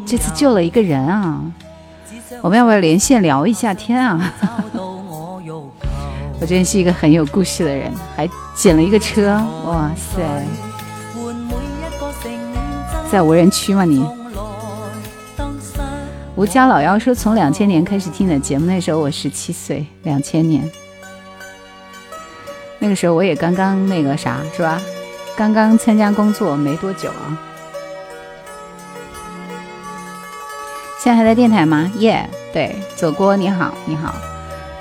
[0.07, 1.43] 这次救了一个人啊！
[2.41, 4.33] 我们要不要连线聊一下天啊？
[6.41, 9.35] 我真是一个很有故事的人，还捡了一个车，
[9.67, 10.23] 哇塞！
[13.13, 14.03] 在无人区吗你？
[16.39, 20.63] 吴家老幺说：“从两千年开始听的节目，那时候我十七岁，两千年，
[22.79, 24.81] 那个时候我也刚刚那个啥，是吧？
[25.37, 27.35] 刚刚参加工作没多久啊。
[31.03, 31.91] 现在还在电台吗？
[31.97, 34.15] 耶，对，左锅你好，你好。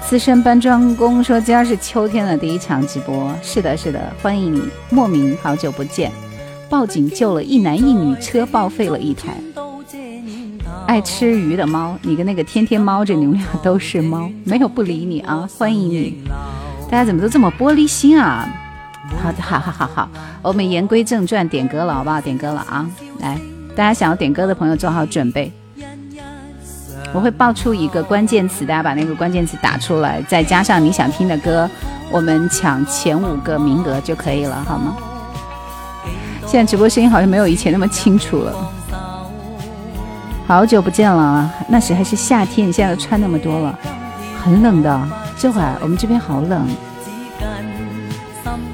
[0.07, 6.11] 资深搬砖工说：今儿是秋天的第一场直播，是的，是的，欢迎你，莫名，好久不见。
[6.69, 9.33] 报警救了一男一女，车报废了一台。”
[10.87, 16.23] 爱吃鱼的猫，你跟那个天天猫，这你们俩都是猫，没有不理你啊，欢迎你！
[16.89, 18.47] 大家怎么都这么玻璃心啊？
[19.21, 20.09] 好的，好好好好，
[20.41, 22.21] 我们言归正传，点歌了，好不好？
[22.21, 22.89] 点歌了啊！
[23.19, 23.37] 来，
[23.75, 25.51] 大家想要点歌的朋友做好准备，
[27.13, 31.69] 我会报出一个关键词，大家把那个关键词打出来，再加上你想听的歌，
[32.09, 34.95] 我们抢前五个名额就可以了，好吗？
[36.45, 38.76] 现在直播声音好像没有以前那么清楚了。
[40.47, 43.77] 好久不见了那时还是夏天，你现在穿那么多了，
[44.41, 45.09] 很冷的。
[45.37, 46.65] 这会儿我们这边好冷。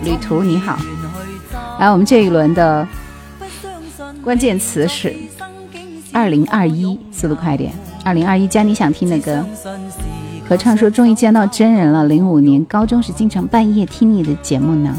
[0.04, 0.78] 旅途你好，
[1.80, 2.88] 来我们这一轮的
[4.24, 5.12] 关键词是
[6.12, 7.74] 二零二一，速度快点。
[8.06, 9.44] 二零二一加你想听的歌。
[10.48, 12.06] 合唱说终于见到真人了。
[12.06, 14.96] 零五年高中时经常半夜听你的节目呢。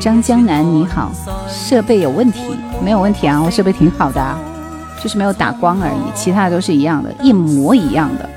[0.00, 1.12] 张江南你好，
[1.48, 2.40] 设备有问题
[2.84, 3.40] 没有问题啊？
[3.40, 4.45] 我设备挺好的。
[5.06, 8.28] 就是没有打光而已，其他都是一样的，一模一样的。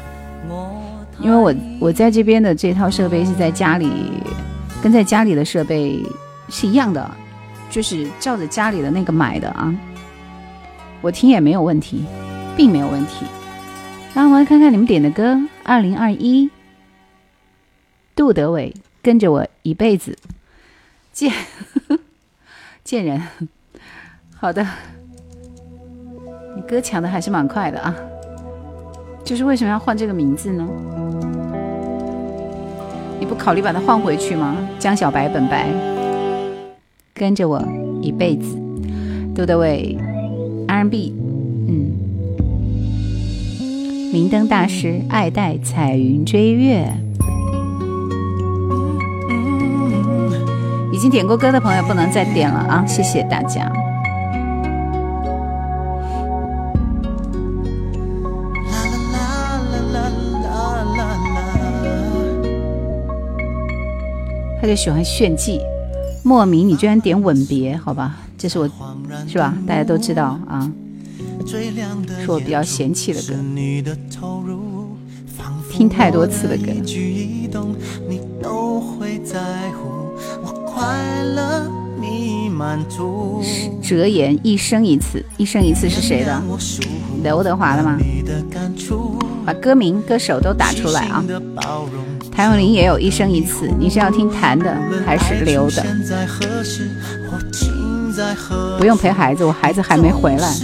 [1.19, 3.91] 因为我我在这边的这套设备是在家里，
[4.79, 5.99] 跟在家里的设备
[6.49, 7.09] 是一样的，
[7.71, 9.73] 就是照着家里的那个买的啊。
[11.01, 12.05] 我听也没有问题，
[12.55, 13.25] 并没有问题。
[14.13, 16.51] 那我们来看看你们点的歌，二零二一，
[18.15, 20.15] 杜德伟《跟着我一辈子》，
[21.11, 21.33] 贱
[22.85, 23.19] 贱人，
[24.35, 24.67] 好的。
[26.61, 27.95] 歌抢的还是蛮快的啊，
[29.23, 30.67] 就是为什么要换这个名字呢？
[33.19, 34.55] 你不考虑把它换回去吗？
[34.79, 35.67] 江小白本白，
[37.13, 37.61] 跟着我
[38.01, 38.57] 一辈子。
[39.35, 39.97] 杜德伟
[40.67, 41.13] ，R&B，
[41.67, 42.05] 嗯。
[44.11, 46.91] 明灯大师爱戴彩云追月。
[50.91, 52.83] 已经点过歌的朋友不能再点了啊！
[52.85, 53.71] 谢谢大家。
[64.61, 65.61] 他就喜欢炫技，
[66.21, 68.69] 莫名你居然点吻别，好吧，这是我
[69.25, 69.53] 是吧？
[69.65, 70.69] 大家都知道啊，
[71.47, 73.33] 是我比较嫌弃的歌，
[75.71, 76.65] 听太多次的歌。
[83.81, 86.41] 折颜一生一次，一生一次是谁的？
[87.23, 87.97] 刘德华的吗？
[89.45, 91.23] 把歌名、歌手都打出来啊。
[92.39, 93.69] 谭咏麟也有一生一次。
[93.77, 94.73] 你是要听弹的
[95.05, 95.85] 还是留的？
[98.77, 100.55] 不用陪孩子，我孩子还没回来。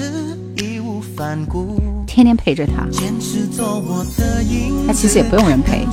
[2.08, 2.88] 天天陪着他，
[4.88, 5.86] 他其实也不用人陪。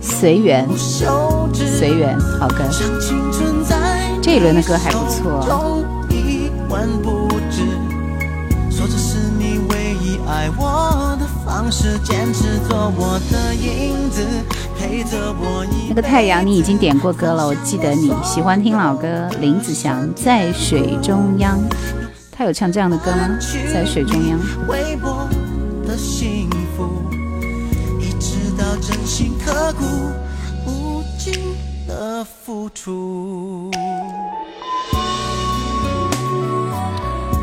[0.00, 0.64] 随缘，
[1.52, 2.62] 随缘，好歌。
[4.22, 5.82] 这一轮的歌还不错。
[11.70, 14.22] 做我我的影子，
[14.78, 15.34] 陪着
[15.88, 19.28] 那个太阳，你已经点过歌了，我记得你喜欢听老歌。
[19.40, 21.58] 林子祥在水中央，
[22.30, 23.38] 他有唱这样的歌吗？
[23.72, 24.38] 在水中央。
[25.86, 27.04] 的幸福，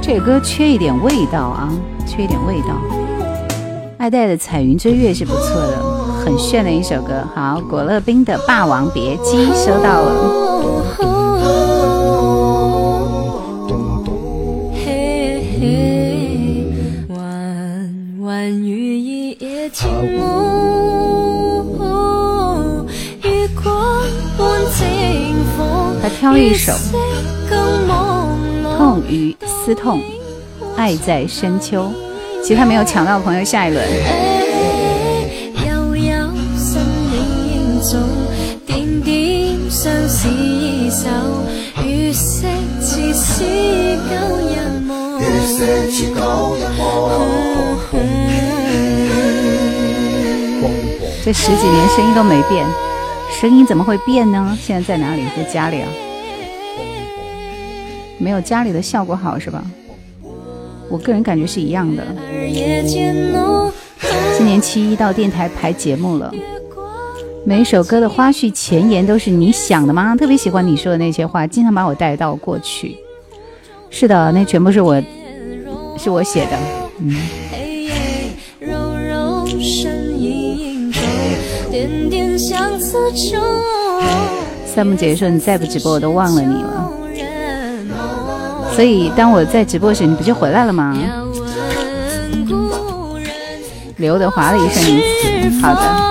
[0.01, 1.70] 这歌缺一点味道啊，
[2.07, 3.03] 缺一点味道。
[4.04, 5.82] 爱戴的《彩云追月》是不错的，
[6.26, 7.26] 很炫的一首歌。
[7.34, 10.30] 好，果乐冰的《霸王别姬》收到了。
[26.01, 26.74] 他挑一首，
[28.78, 30.01] 痛于思痛，
[30.76, 31.89] 爱在深秋。
[32.44, 33.82] 其他没有抢到的朋友，下一轮。
[51.24, 52.66] 这十几年声音都没变，
[53.39, 54.58] 声音怎么会变呢？
[54.62, 55.24] 现在在哪里？
[55.38, 55.88] 在家里啊，
[58.18, 59.64] 没有家里的效果好是吧？
[60.90, 62.04] 我个人感觉是一样的。
[64.38, 66.32] 今年七一到电台排节目了，
[67.46, 70.16] 每首歌的花絮前言都是你想的吗？
[70.16, 72.96] 特别喜欢你说的那些话，经常把我带到过去。
[73.90, 75.02] 是的，那全部是我，
[75.98, 76.58] 是我写的。
[77.00, 77.18] 嗯。
[84.66, 86.94] 三木姐姐说：“你再不直播，我都忘了你了。”
[88.74, 90.97] 所以当我在直播时，你不就回来了吗？
[93.97, 96.03] 刘德华的一生，好的。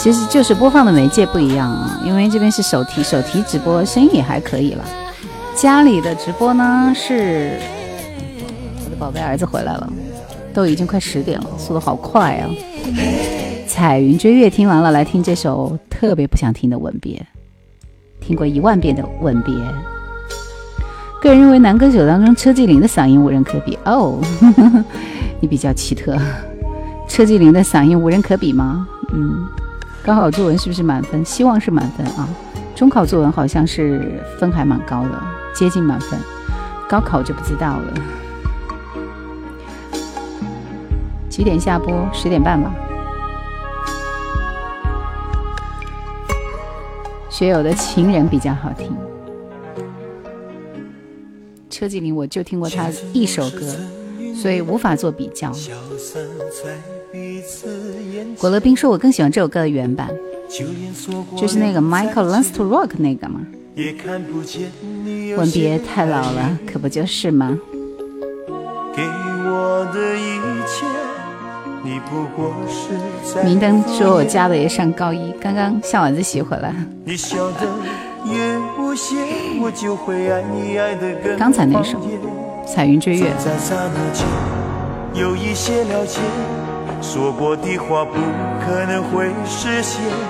[0.00, 4.84] 其实就是播放的媒介不一样啊，因为这边是手提手提直播，声音也还可以了。
[5.64, 6.92] 家里的直播呢？
[6.94, 7.58] 是
[8.84, 9.90] 我的宝贝儿子回来了，
[10.52, 12.50] 都已经快十点了，速度好快啊！
[13.66, 17.16] 彩云追月听完了，来听这首特别不想听的《吻别》，
[18.22, 19.54] 听过一万遍的《吻别》。
[21.22, 23.74] 个人认为男歌手当中，车继林的嗓音无人可比。
[23.86, 24.20] 哦，
[24.54, 24.84] 呵 呵
[25.40, 26.14] 你比较奇特，
[27.08, 28.86] 车继林的嗓音无人可比吗？
[29.14, 29.48] 嗯，
[30.04, 31.24] 高考作文是不是满分？
[31.24, 32.28] 希望是满分啊！
[32.74, 35.43] 中考作文好像是分还蛮高的。
[35.54, 36.18] 接近满分，
[36.88, 37.94] 高考就不知道了。
[41.30, 42.08] 几点下播？
[42.12, 42.74] 十点半吧。
[47.30, 48.94] 学友的情人比较好听。
[51.70, 53.74] 车继林我就听过他一首歌，
[54.34, 55.52] 所以无法做比较。
[58.38, 60.10] 果乐冰说：“我更喜欢这首歌的原版，
[61.36, 63.40] 就是那个 Michael l a n s to rock 那个嘛。”
[65.36, 67.50] 吻别太老了，可不就是吗？
[73.44, 76.72] 明灯说我家的也上高一，刚刚下晚自习回来。
[81.36, 81.98] 刚才那首
[82.64, 83.32] 《彩云追月》。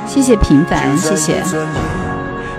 [0.07, 1.43] 谢谢平凡，谢谢。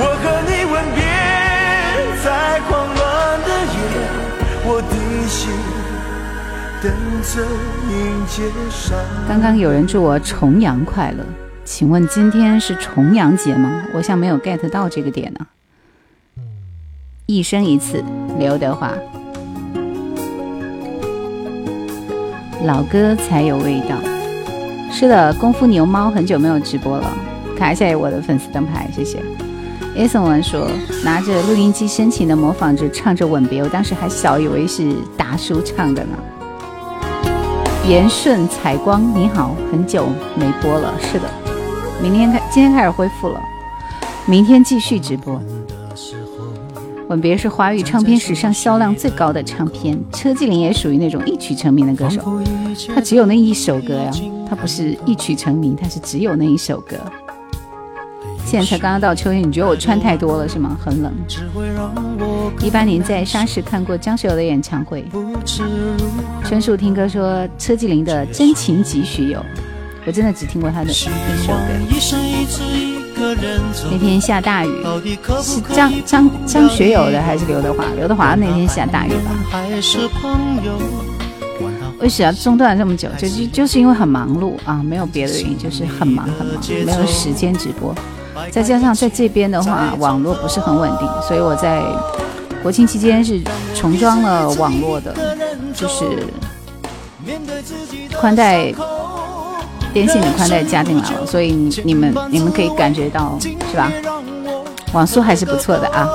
[0.02, 1.02] 我和你吻别
[2.24, 5.50] 在狂乱的的夜，心
[6.82, 11.24] 等着刚刚有人祝我重阳快乐，
[11.64, 13.82] 请问今天是重阳节吗？
[13.92, 15.46] 我像没有 get 到这个点呢。
[17.26, 18.02] 一生一次，
[18.38, 18.92] 刘德华，
[22.64, 23.96] 老歌才有味道。
[24.90, 27.12] 是的，功夫牛猫很久没有直播了，
[27.58, 29.20] 卡一下我的粉丝灯牌，谢谢。
[29.96, 30.68] 叶圣文说
[31.04, 36.16] ：“拿着录音机，深情地模仿着唱着《吻别》，我当时还小，以为是达叔唱的呢。”
[37.88, 40.06] 言顺采光，你好，很久
[40.38, 40.94] 没播了。
[41.00, 41.28] 是的，
[42.00, 43.40] 明天开，今天开始恢复了，
[44.26, 45.34] 明天继续直播。
[47.08, 52.22] 《吻别》是华语唱片史上销量最高的唱片，车继玲也属于那种一曲成名的歌手，
[52.94, 54.10] 他只有那一首歌呀，
[54.48, 56.96] 他不是一曲成名，他是只有那一首歌。
[58.50, 60.76] 现在才刚刚到秋天，你觉得我穿太多了是吗？
[60.84, 61.12] 很冷。
[62.60, 65.04] 一八年在沙市看过张学友的演唱会。
[66.44, 69.38] 春树听歌说车继林的《真情几许有》，
[70.04, 71.06] 我真的只听过他的一首
[71.52, 73.30] 歌。
[73.92, 74.70] 那天下大雨，
[75.44, 77.84] 是张张张学友的还是刘德华？
[77.96, 79.64] 刘德华那天下大雨吧。
[82.00, 83.08] 为什么中断了这么久？
[83.16, 87.94] 就就就是因为很忙碌啊，没有别的原因，就是很忙很忙，没有时间直播。
[88.50, 91.82] 再加上在这边的话，网络不是很稳定，所以我在
[92.62, 93.40] 国庆期间是
[93.74, 95.14] 重装了网络的，
[95.74, 96.04] 就是
[98.16, 98.72] 宽带，
[99.92, 103.90] 电信的宽带加进来了，所以你你们你们可以感觉到是吧？
[104.92, 106.08] 网速还是不错的啊。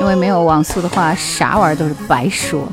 [0.00, 2.66] 因为没有网速的话，啥玩意儿都是白说，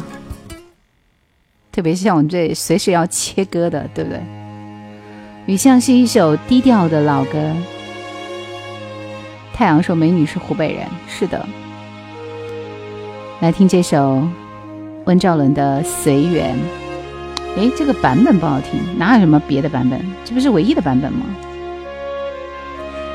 [1.72, 4.22] 特别是像我们这随时要切割的，对不对？
[5.46, 7.52] 雨巷是一首低调的老歌。
[9.54, 11.46] 太阳说：“美女是湖北人，是的。”
[13.42, 14.24] 来听这首
[15.06, 16.56] 温兆伦的《随缘》。
[17.60, 20.00] 哎，这个版本不好听，哪有什么别的版本？
[20.24, 21.26] 这不是唯一的版本吗？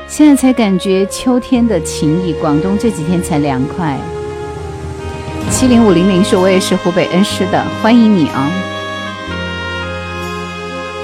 [0.07, 3.97] 现在才感觉秋天的情意，广东这几天才凉快。
[5.49, 8.49] 七零五零零是我也是湖北恩施的，欢迎你啊！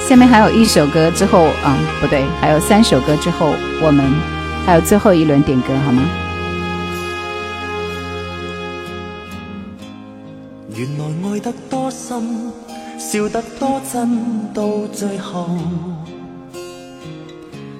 [0.07, 4.05] 下面还有一首歌之后啊，不对，还有三首歌之后，我们
[4.63, 6.03] 还有最后一轮点歌，好吗？
[10.75, 12.51] 原来爱得多深，
[12.99, 15.49] 笑得多真，到最后，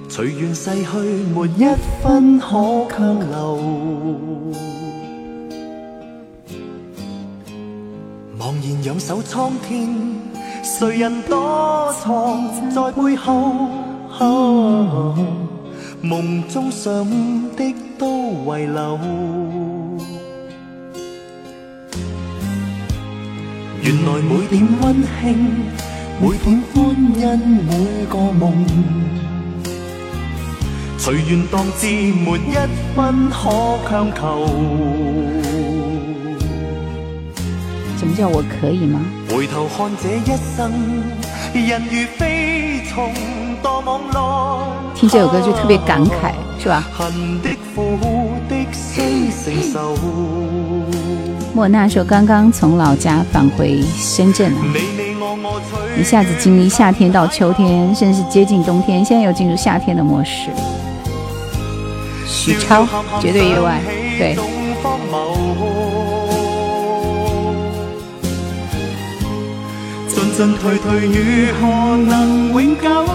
[0.08, 0.98] 随缘逝去，
[1.32, 1.64] 没一
[2.02, 3.56] 分可强留，
[8.36, 10.35] 茫然仰首苍天。
[10.66, 13.70] 谁人躲藏在背后？
[16.02, 17.08] 梦中想
[17.54, 18.98] 的都遗留。
[23.80, 25.48] 原来每点温馨，
[26.20, 28.52] 每点欢欣，每个梦，
[30.98, 35.35] 随缘当至，没一分可强求。
[38.14, 39.00] 叫我可以吗？
[44.94, 46.84] 听这首歌就特别感慨，是吧？
[51.54, 54.58] 莫娜说刚刚从老家返回深圳了，
[55.98, 60.50] 一下子经历夏天到秋天，甚至接近冬天，现在又进入夏天的模式。
[62.26, 62.86] 许超
[63.20, 63.80] 绝对意外，
[64.18, 64.55] 对。
[70.38, 73.06] 退退，如何能永久？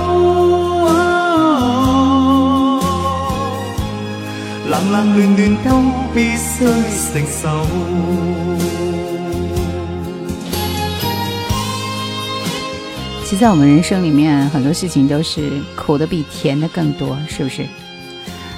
[13.23, 17.63] 其实，在我们人生里面，很多事情都是苦的比甜的更多，是不是？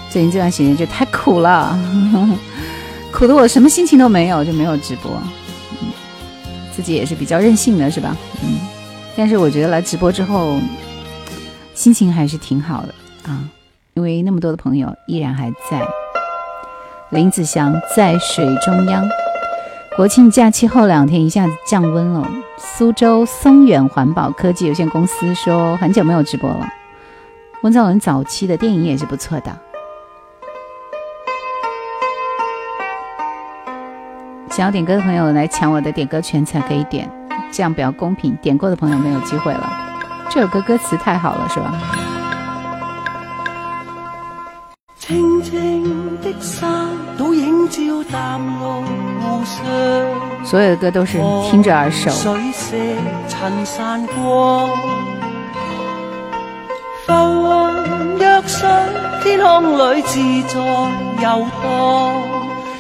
[0.09, 1.77] 最近这段时间就太苦了，
[3.11, 5.21] 苦的我什么心情都没有，就没有直播。
[6.91, 8.17] 也是比较任性的是吧？
[8.43, 8.57] 嗯，
[9.15, 10.57] 但是我觉得来直播之后，
[11.73, 12.95] 心情还是挺好的
[13.31, 13.47] 啊，
[13.93, 15.87] 因为那么多的朋友依然还在。
[17.11, 19.07] 林子祥在水中央。
[19.95, 22.27] 国庆假期后两天一下子降温了。
[22.57, 26.67] 苏州松远环保科技有限公司说很久没有直播了。
[27.61, 29.59] 温兆伦早期的电影也是不错的。
[34.55, 37.09] 想要点歌的朋友来抢我的点歌权才可以点，
[37.51, 38.35] 这样比较公平。
[38.39, 39.67] 点过的朋友没有机会了。
[40.29, 41.75] 这首歌歌词太好了，是吧？
[46.21, 46.87] 的山
[47.33, 47.79] 映照
[48.11, 48.39] 淡
[50.45, 51.17] 所有的歌都是
[51.49, 52.11] 听着耳熟。
[53.27, 53.65] 衬
[54.05, 54.17] 浮
[58.19, 58.19] 云
[59.23, 60.61] 天空里自在
[61.23, 62.52] 游荡。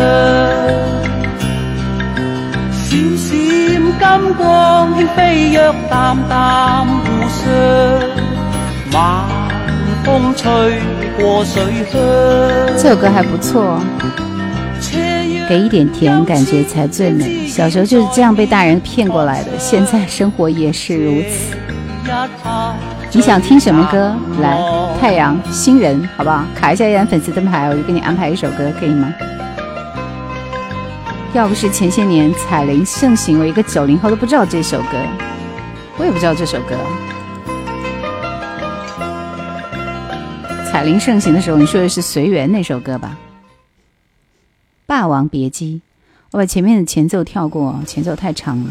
[2.77, 8.34] 闪闪金光轻飞跃，淡淡湖上。
[8.95, 9.25] 晚
[10.33, 10.79] 吹
[11.43, 11.83] 水
[12.81, 13.77] 这首歌还不错，
[15.49, 17.45] 给一点甜感觉才最美。
[17.47, 21.57] 小时候就是这样被大人骗过来的，现在生活也是如此。
[23.11, 24.15] 你想听什么歌？
[24.41, 24.61] 来，
[24.99, 26.43] 太阳新人，好不好？
[26.55, 29.13] 卡一下，演粉丝灯牌，我就给你安排一首歌，可以吗？
[31.33, 34.87] 要不是前些年彩铃盛行，我一个九零后都不知道这首歌，
[35.97, 36.75] 我也不知道这首歌。
[40.75, 43.15] 彩铃盛行的时候，你说的是《随缘》那首歌吧，
[44.85, 45.75] 《霸王别姬》。
[46.31, 48.69] 我把前面的前奏跳过，前奏太长了。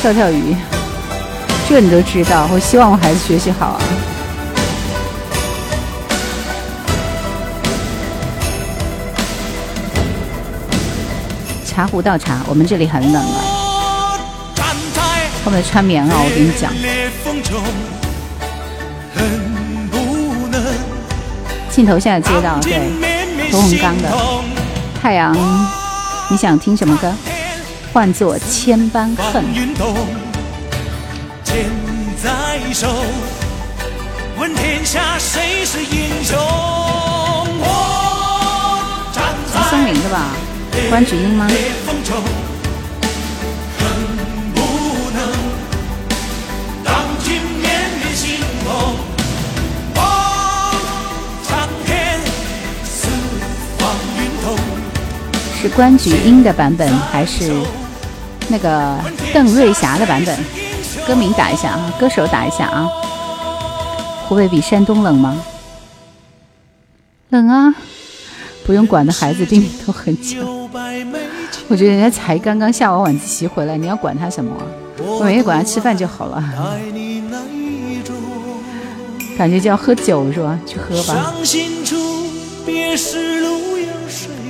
[0.00, 0.56] 跳跳鱼，
[1.68, 2.48] 这你都知道。
[2.50, 3.80] 我希望我孩子学习好啊。
[11.66, 13.57] 茶壶倒茶，我们这里很冷啊。
[15.44, 16.72] 后面穿棉袄，我跟你讲。
[19.90, 20.64] 不能
[21.70, 22.78] 镜头现在接到对，
[23.50, 24.08] 屠洪刚的
[25.00, 25.34] 《太阳》。
[26.30, 27.12] 你想听什么歌？
[27.92, 29.44] 换作千般恨。
[31.44, 31.64] 剑
[32.22, 32.88] 在手，
[34.38, 36.36] 问天下谁是英雄？
[39.14, 40.30] 长生林的吧？
[40.90, 41.46] 关菊英吗？
[55.60, 57.52] 是关菊英的版本还是
[58.48, 58.94] 那个
[59.34, 60.38] 邓瑞霞的版本？
[61.04, 62.86] 歌名打一下啊，歌手打一下啊。
[64.28, 65.36] 湖北比山东冷吗？
[67.30, 67.74] 冷啊！
[68.64, 70.42] 不用管的孩子，病都很强。
[71.66, 74.52] 我觉得人家才刚刚下完晚自习回来，你要管他什么？
[75.04, 76.54] 我每天管他吃饭就好了。
[79.36, 80.56] 感觉就要喝酒是吧？
[80.64, 81.34] 去喝吧。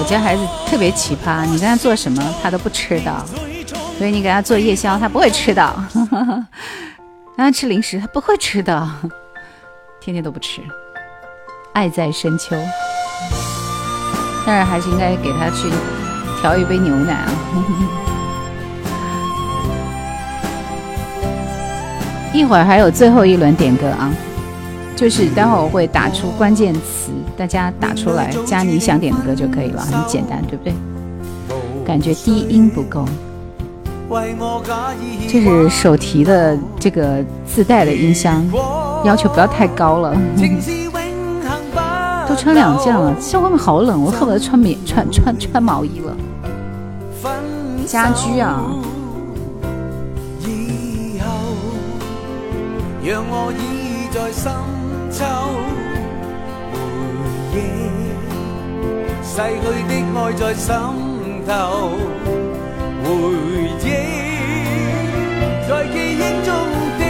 [0.00, 3.24] 我家孩子特别奇葩，你给他做什么他都不吃的，
[3.96, 6.48] 所以你给他做夜宵他不会吃的，让
[7.48, 8.86] 他吃零食他不会吃的，
[10.00, 10.60] 天天都不吃。
[11.74, 12.56] 爱在深秋，
[14.44, 15.68] 但是还是应该给他去
[16.40, 17.30] 调一杯牛奶啊。
[22.34, 24.10] 一会儿还有最后一轮点歌啊。
[24.98, 30.74] 就是待会我会打出关键词，大家打出来加你想点的歌就可以了，很简单，对不对？
[31.86, 33.04] 感觉低音不够，
[35.28, 38.44] 这是手提的这个自带的音箱，
[39.04, 40.12] 要求不要太高了。
[42.28, 46.16] 都穿两件了，现在外面好冷，我恨不得穿棉穿穿穿毛衣了。
[47.86, 48.64] 家居啊。
[55.18, 55.18] 秋。
[55.18, 55.18] 回
[57.52, 60.78] 忆，逝去的爱在心
[61.44, 61.90] 头。
[63.02, 63.34] 回
[63.82, 63.96] 忆，
[65.68, 66.54] 在记忆中
[66.98, 67.04] 的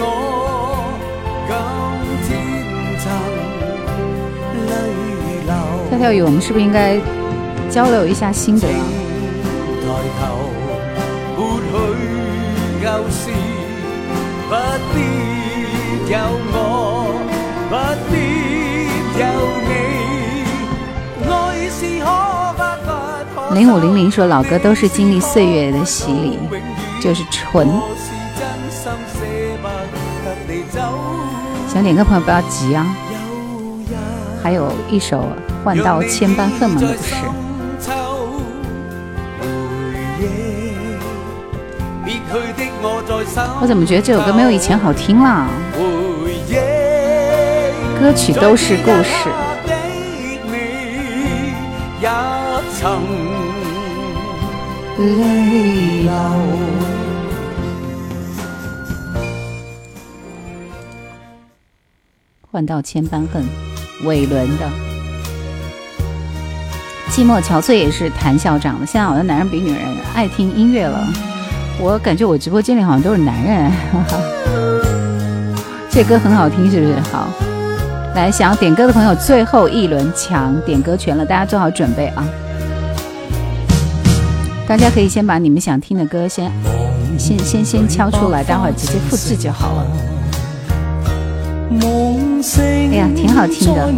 [0.00, 0.86] 我，
[2.22, 2.50] 今天
[3.02, 5.88] 曾泪流。
[5.90, 7.00] 跳跳鱼，我们是不是应该
[7.68, 8.74] 交流一下心得去
[12.84, 13.30] 旧事
[14.50, 14.54] 不
[14.92, 15.00] 必
[16.12, 16.18] 有
[16.52, 16.93] 我。
[23.54, 26.38] 零五零零说老歌都是经历岁月的洗礼，
[27.00, 27.68] 就是纯。
[31.68, 32.84] 想点歌朋友不要急啊！
[34.42, 35.18] 还有一首
[35.64, 36.80] 《换到千般恨》吗？
[36.80, 37.14] 不是。
[43.60, 45.46] 我怎么觉得这首歌没有以前好听了？
[48.00, 49.28] 歌曲都是故事。
[55.02, 56.12] 泪流。
[62.52, 63.42] 换到千般恨，
[64.04, 64.66] 伟伦的
[67.12, 68.86] 《寂寞憔悴》也是谭校长的。
[68.86, 69.80] 现在好像男人比女人
[70.14, 71.04] 爱听音乐了，
[71.80, 73.72] 我感觉我直播间里好像都是男人。
[75.90, 76.94] 这歌很好听，是不是？
[77.12, 77.26] 好，
[78.14, 82.24] 来，想要点歌的朋友，最后一轮抢点歌权了，大家做好准备啊！
[84.66, 86.50] 大家可以先把你们想听的歌先
[87.18, 89.86] 先先先敲出来，待会儿直接复制就好了。
[92.56, 93.92] 哎呀，挺好听的。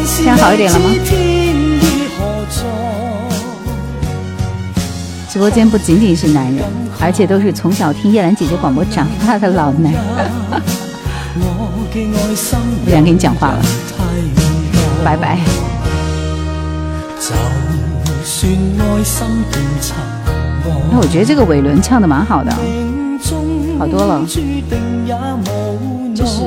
[0.06, 0.86] 现在好一点了吗？
[5.32, 6.66] 直播间不仅仅是男人，
[7.00, 9.94] 而且都是从小听叶兰姐姐广播长大的老男。
[9.94, 10.02] 人。
[11.36, 12.60] 我心不想
[13.02, 13.60] 跟你讲话了，
[15.06, 15.40] 拜拜。
[20.92, 22.52] 那我觉得这个韦伦唱的蛮好的，
[23.80, 24.20] 好多了，
[26.14, 26.42] 就是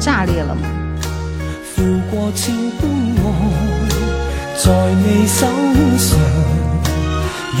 [0.00, 0.62] 炸裂了嘛。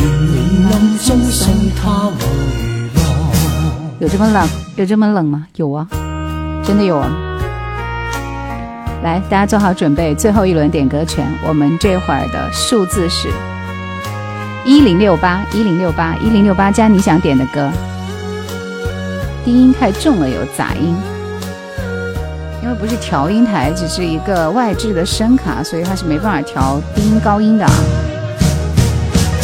[0.00, 0.72] 愿你能
[1.76, 2.10] 他
[3.98, 4.48] 有这么冷？
[4.76, 5.46] 有这么冷吗？
[5.56, 5.86] 有啊，
[6.64, 7.08] 真的有啊！
[9.04, 13.28] 来，大家做好准备，最后一轮点歌权，我们这会儿的数字是
[14.64, 17.70] 一零六八一零六八一零六八，加你想点的歌。
[19.44, 20.96] 低音太重了，有杂音，
[22.62, 27.64] 因为不是调音台，只是一个外置的声卡，所以它是没办法调低音高音的。
[27.64, 27.72] 啊。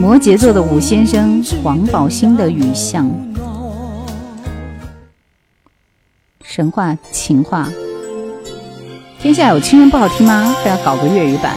[0.00, 3.04] 摩羯座的武先生，黄宝星的《雨巷》，
[6.40, 7.68] 神话情话，
[9.20, 10.54] 《天下有情人》不好听吗？
[10.62, 11.56] 非要搞个粤语版？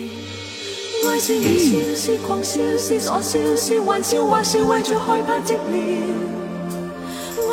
[1.07, 6.01] 爱是愉笑是狂笑是傻笑是玩笑或是为着害怕寂寥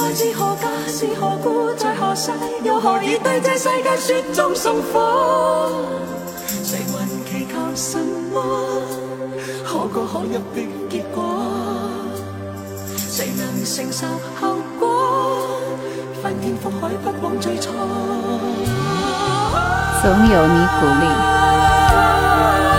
[0.01, 2.31] 爱是何价是何故在何世
[2.62, 5.70] 又何以对这世界雪中送火
[6.62, 7.99] 谁还祈求什
[8.33, 8.43] 么
[9.65, 11.35] 可歌可泣的结果
[12.97, 14.07] 谁能承受
[14.39, 15.39] 后果
[16.23, 17.70] 翻天覆海不枉最初
[20.03, 22.77] 总有你鼓励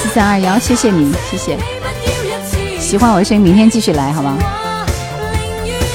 [0.00, 1.58] 四三二幺，谢谢你，谢谢。
[2.78, 4.38] 喜欢我的声音，明天继续来好吗？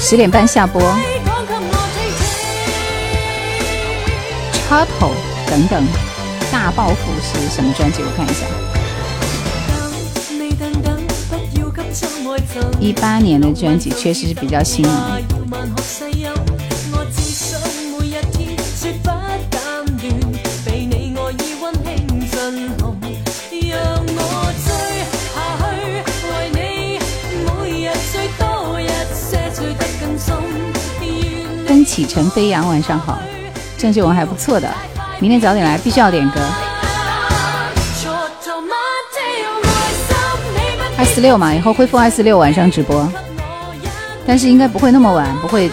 [0.02, 0.82] 十点半下播。
[4.70, 5.14] Couple
[5.50, 5.86] 等等，
[6.52, 8.00] 大报复是什么专辑？
[8.02, 8.34] 我看一
[12.74, 12.80] 下。
[12.82, 14.84] 一八年的专辑确实是比较新。
[14.84, 14.92] 颖。
[31.84, 33.18] 启程飞扬，晚上好，
[33.78, 34.70] 郑秀文还不错的，
[35.20, 36.40] 明天早点来，必须要点歌。
[40.98, 43.08] 二四六嘛，以后恢复二四六晚上直播，
[44.26, 45.70] 但是应该不会那么晚，不会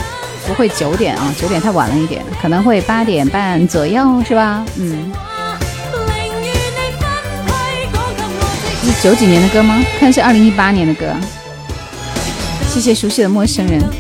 [0.47, 4.65] 不会九点啊，九点太晚了一点，可能会八点半左右是吧？
[4.77, 5.13] 嗯。
[8.83, 9.79] 是九几年的歌吗？
[10.01, 11.07] 看是二零一八年的歌。
[12.69, 14.00] 谢谢熟悉的陌生人。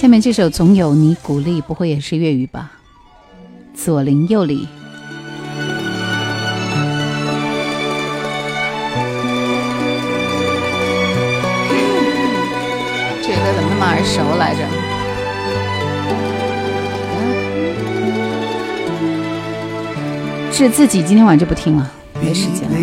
[0.00, 2.70] 下面这首《总有你鼓励》不会也是粤语吧？
[3.74, 4.68] 左邻右里，
[13.20, 14.60] 这歌怎么那么耳熟来着？
[20.52, 21.90] 是自己今天晚上就不听了，
[22.22, 22.76] 没时间了。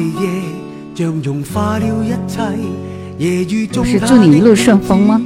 [3.85, 5.21] 是祝你一路顺风吗？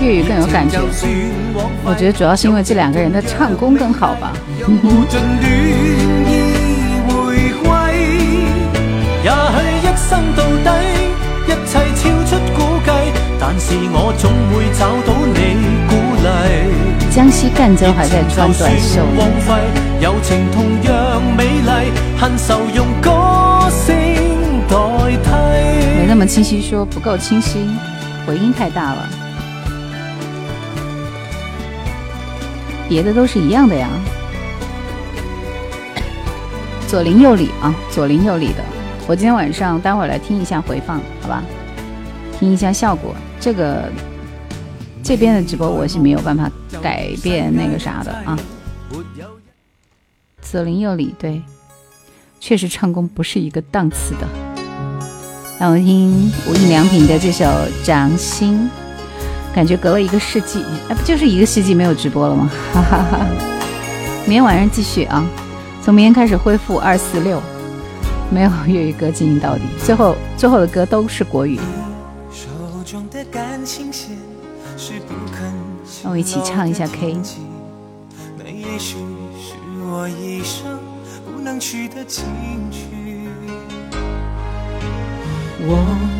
[0.00, 0.78] 粤语更有感觉，
[1.84, 4.32] 我觉得主要是因为这两个人的唱功更好吧。
[4.56, 4.64] 也
[9.28, 9.34] 许
[9.76, 10.68] 一生到底，
[11.46, 12.88] 一切超出估计，
[13.38, 15.92] 但是我总会找到你鼓
[16.24, 16.96] 励。
[17.14, 19.00] 江西赣州还在穿短袖，
[20.00, 23.94] 友情同样美丽，恨愁用歌声
[24.66, 24.74] 代
[25.14, 25.26] 替，
[26.00, 27.58] 没那么清晰，说不够清晰，
[28.26, 29.28] 回音太大了。
[32.90, 33.88] 别的都是一样的呀，
[36.88, 38.64] 左邻右里啊，左邻右里的，
[39.06, 41.40] 我今天晚上待会儿来听一下回放，好吧，
[42.36, 43.14] 听一下效果。
[43.38, 43.88] 这个
[45.04, 46.50] 这边的直播我是没有办法
[46.82, 48.36] 改变那个啥的啊。
[50.42, 51.40] 左邻右里，对，
[52.40, 54.26] 确实唱功不是一个档次的。
[55.60, 57.44] 让我听无印良品的这首
[57.86, 58.68] 《掌心》。
[59.54, 62.48] 感觉隔了一个世纪，那不就是一个世纪没有直播了吗？
[62.72, 63.26] 哈哈哈！
[64.22, 65.24] 明天晚上继续啊，
[65.82, 67.42] 从明天开始恢复二四六，
[68.30, 71.58] 没有粤语歌进行到底，最后最后的歌都是国语。
[76.02, 77.16] 让我一起唱一下 K。
[85.62, 86.19] 我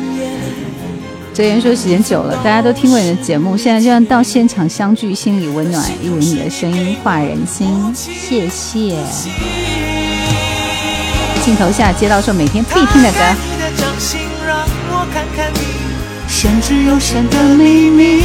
[1.33, 7.67] 哲言说：“时间久了，大家都听过你的节目，现在就要到现场相聚，心里温暖，因为你的声音化人心。
[7.95, 8.97] 谢谢。”
[11.43, 13.19] 镜头下，街道说：“每天必听的歌。”
[16.27, 18.21] 神之右山的秘密，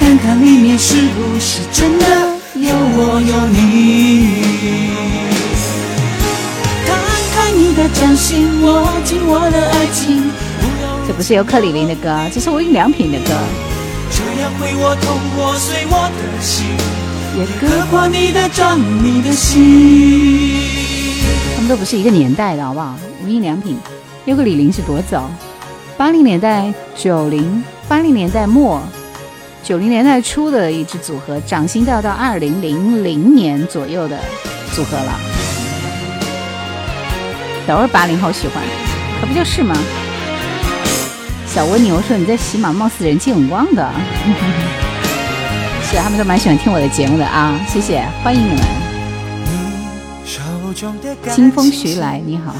[0.00, 2.06] 看看里面是不是真的
[2.54, 4.46] 有我有你。
[6.86, 6.96] 摊
[7.34, 10.30] 开你的掌心，握紧我的爱情。
[11.16, 13.28] 不是尤克里林的歌，这是无印良品的歌。
[21.56, 22.94] 他们都不是一个年代的，好不好？
[23.24, 23.78] 无印良品、
[24.26, 25.26] 尤克里林是多早？
[25.96, 28.82] 八零年代、九零、八零年代末、
[29.64, 34.18] 九零年代初的一支组合，掌心都要到二零零零年左右的
[34.74, 35.18] 组合了。
[37.66, 38.62] 都是八零后喜欢，
[39.18, 39.74] 可不就是吗？
[41.56, 43.82] 小蜗牛说：“你在喜马貌似人气很旺的，
[45.90, 48.60] 是他们都蛮喜欢听我的节目的啊，谢谢，欢迎你们。
[51.34, 52.54] 清风徐来，你好，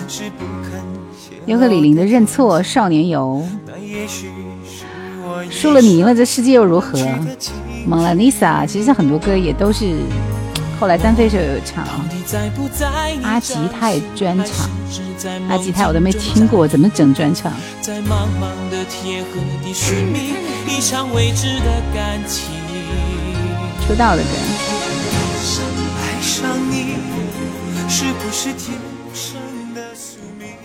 [1.44, 3.47] 有克李玲的认错，少年游，
[5.51, 6.98] 输了你赢了，这世界又如何？
[7.86, 9.94] 蒙娜丽莎，其实很多歌也都是。”
[10.78, 11.82] 后来单飞时候有唱，
[13.23, 14.69] 阿吉泰专场，
[15.48, 17.51] 阿吉泰我都没听过，怎么整专场？
[17.82, 17.93] 出
[23.98, 24.28] 道的歌。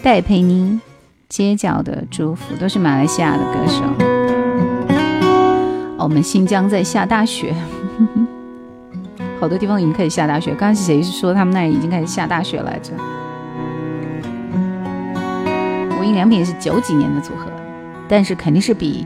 [0.03, 0.77] 戴佩妮
[1.29, 3.79] 《街角的祝福》都是马来西亚的歌手。
[5.97, 7.55] 我们新疆在下大雪。
[9.41, 10.51] 好多地方已经开始下大雪。
[10.51, 12.93] 刚刚是谁是说他们那已经开始下大雪来着？
[15.99, 17.47] 无印良品是九几年的组合，
[18.07, 19.03] 但是肯定是比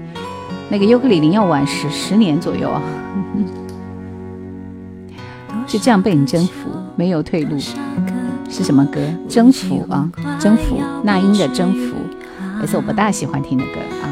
[0.69, 2.81] 那个尤克里里要晚十十年左右啊。
[5.65, 7.57] 就 这样被你征服，没有退路，
[8.49, 8.99] 是什么歌？
[9.29, 10.77] 征服啊，征服！
[11.01, 11.95] 那英的征服，
[12.59, 14.11] 也是我不大喜欢听的歌啊。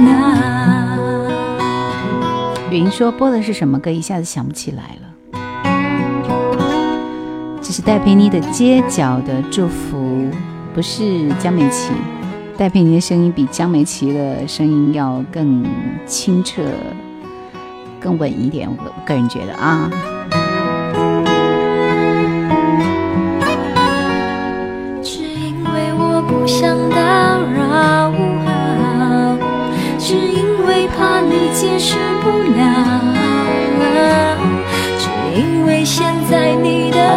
[2.81, 3.91] 您说播的是什么歌？
[3.91, 5.39] 一下子想不起来了。
[7.61, 9.97] 这是戴佩妮的《街角的祝福》，
[10.73, 11.91] 不是江美琪。
[12.57, 15.63] 戴佩妮的声音比江美琪的声音要更
[16.07, 16.63] 清澈、
[17.99, 19.87] 更稳一点，我个人觉得啊。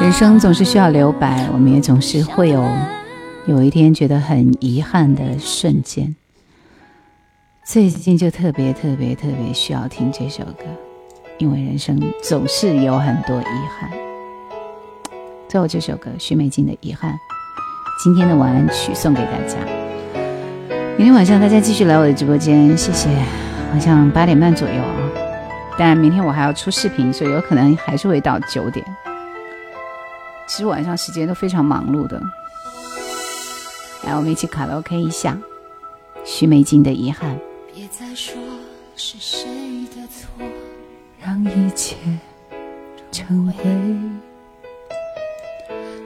[0.00, 2.66] 人生总是需要留白，我们也总是会有
[3.46, 6.14] 有一天觉得很遗憾的瞬间。
[7.66, 10.64] 最近就特别特别特别需要听这首歌。
[11.38, 13.44] 因为人生总是有很多遗
[13.80, 13.90] 憾，
[15.48, 17.12] 最后这首歌徐美静的《遗憾》，
[18.02, 19.54] 今天的晚安曲送给大家。
[20.96, 23.08] 明天晚上大家继续来我的直播间，谢谢。
[23.72, 24.96] 好像八点半左右啊，
[25.78, 28.84] 但明天我还要出视频，所以有可能还是会到九点。
[30.46, 32.20] 其实晚上时间都非常忙碌的。
[34.04, 35.38] 来，我们一起卡拉 OK 一下
[36.24, 37.36] 徐美静的《遗憾》。
[37.72, 38.42] 别再说
[38.96, 39.57] 是谁。
[41.28, 41.94] 让一切
[43.12, 43.68] 成灰。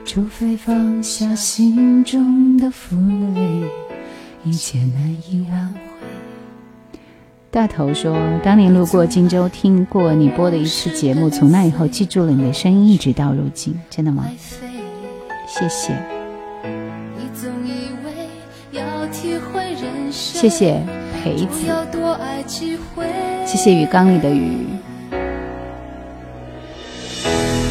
[0.03, 2.97] 除非放下心中的负
[3.33, 3.61] 累，
[4.43, 5.77] 一切难以挽回。
[7.49, 8.13] 大头说，
[8.43, 14.25] 当年路过荆州，听过你播的一次节目，从那以后记住了你的声音，一直到如今，真的吗？
[15.47, 15.97] 谢谢。
[20.15, 20.83] 谢谢
[21.23, 21.67] 陪子，
[23.45, 24.57] 谢谢鱼缸里的鱼。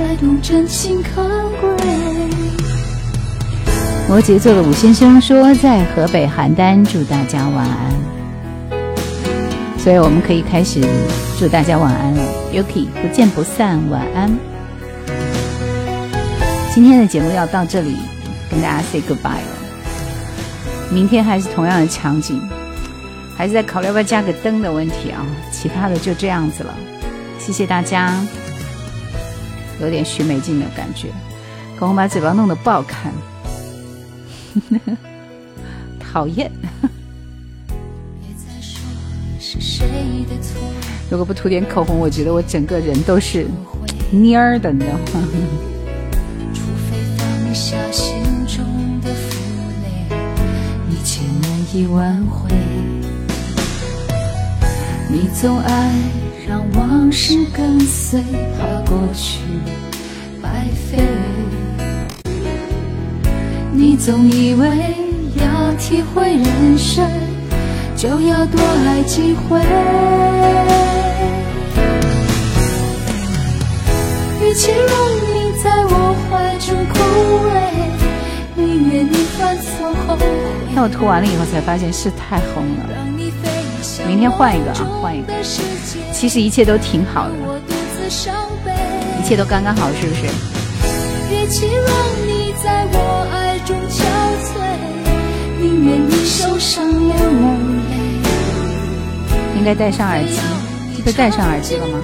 [0.00, 0.64] 才懂真
[1.02, 1.20] 可
[1.60, 1.86] 贵。
[4.08, 8.80] 摩羯座的武先生说：“在河北邯郸，祝大家晚安。”
[9.78, 10.80] 所以我们可以开始
[11.38, 14.34] 祝大家晚安了，Yuki，不见不散，晚安。
[16.74, 17.96] 今天的节目要到这里
[18.50, 20.82] 跟大家 say goodbye 了。
[20.90, 22.40] 明天还是同样的场景，
[23.36, 25.20] 还是在考虑要不要加个灯的问题啊，
[25.52, 26.74] 其他的就这样子了。
[27.38, 28.18] 谢谢大家。
[29.80, 31.08] 有点徐美静的感觉，
[31.78, 33.12] 给我把嘴巴弄得不好看，
[35.98, 36.50] 讨厌。
[41.10, 43.46] 如果不涂点口红，我觉得我整个人都是
[44.12, 45.28] 蔫儿的，你知道吗？
[51.72, 52.26] 一回，
[55.08, 55.92] 你总爱
[56.50, 58.20] 让往事跟随
[58.58, 59.38] 怕过去
[60.42, 60.98] 白费
[63.72, 64.66] 你总以为
[65.36, 67.08] 要体会人生
[67.96, 69.60] 就要多爱几回
[74.40, 80.26] 与其让你在我怀中枯萎宁愿你犯错后悔
[80.74, 83.19] 那我涂完了以后才发现是太红了
[84.06, 85.32] 明天换一个啊，换一个。
[86.12, 87.34] 其实一切都挺好的，
[89.20, 90.26] 一切都刚刚好，是不是？
[99.56, 100.40] 应该戴上耳机，
[101.04, 101.98] 是戴上耳机了吗？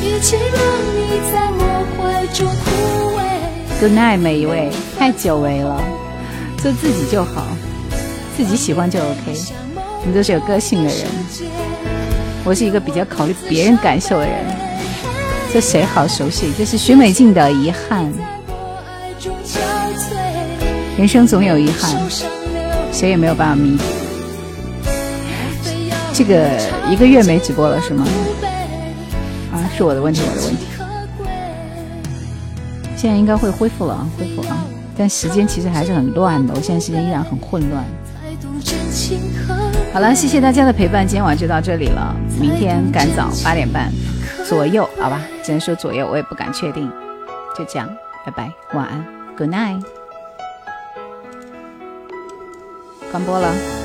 [0.00, 3.17] 你在我怀中枯萎。
[3.80, 4.68] Good night，每一位
[4.98, 5.80] 太久违了，
[6.60, 7.46] 做自己就好，
[8.36, 9.32] 自己喜欢就 OK。
[10.00, 10.98] 你们都是有个性的人，
[12.44, 14.34] 我是一个比较考虑别人感受的人。
[15.52, 16.50] 这谁好熟悉？
[16.58, 18.12] 这是徐美静的遗憾。
[20.96, 21.92] 人生总有遗憾，
[22.92, 23.84] 谁也没有办法弥补。
[26.12, 26.50] 这个
[26.90, 28.04] 一个月没直播了是吗？
[29.52, 30.64] 啊，是我的问题，我的问题。
[32.98, 34.64] 现在应该会恢复了啊，恢复啊！
[34.96, 37.84] 但时间其实还是很乱的，我现在时间依然很混乱。
[39.94, 42.12] 好了，谢谢大家的陪伴，今晚就到这里了。
[42.40, 43.88] 明天赶早八点半
[44.48, 46.90] 左右，好吧，只能说左右，我也不敢确定。
[47.56, 47.88] 就这样，
[48.26, 49.04] 拜拜，晚安
[49.36, 49.80] ，Good night，
[53.12, 53.77] 关播了。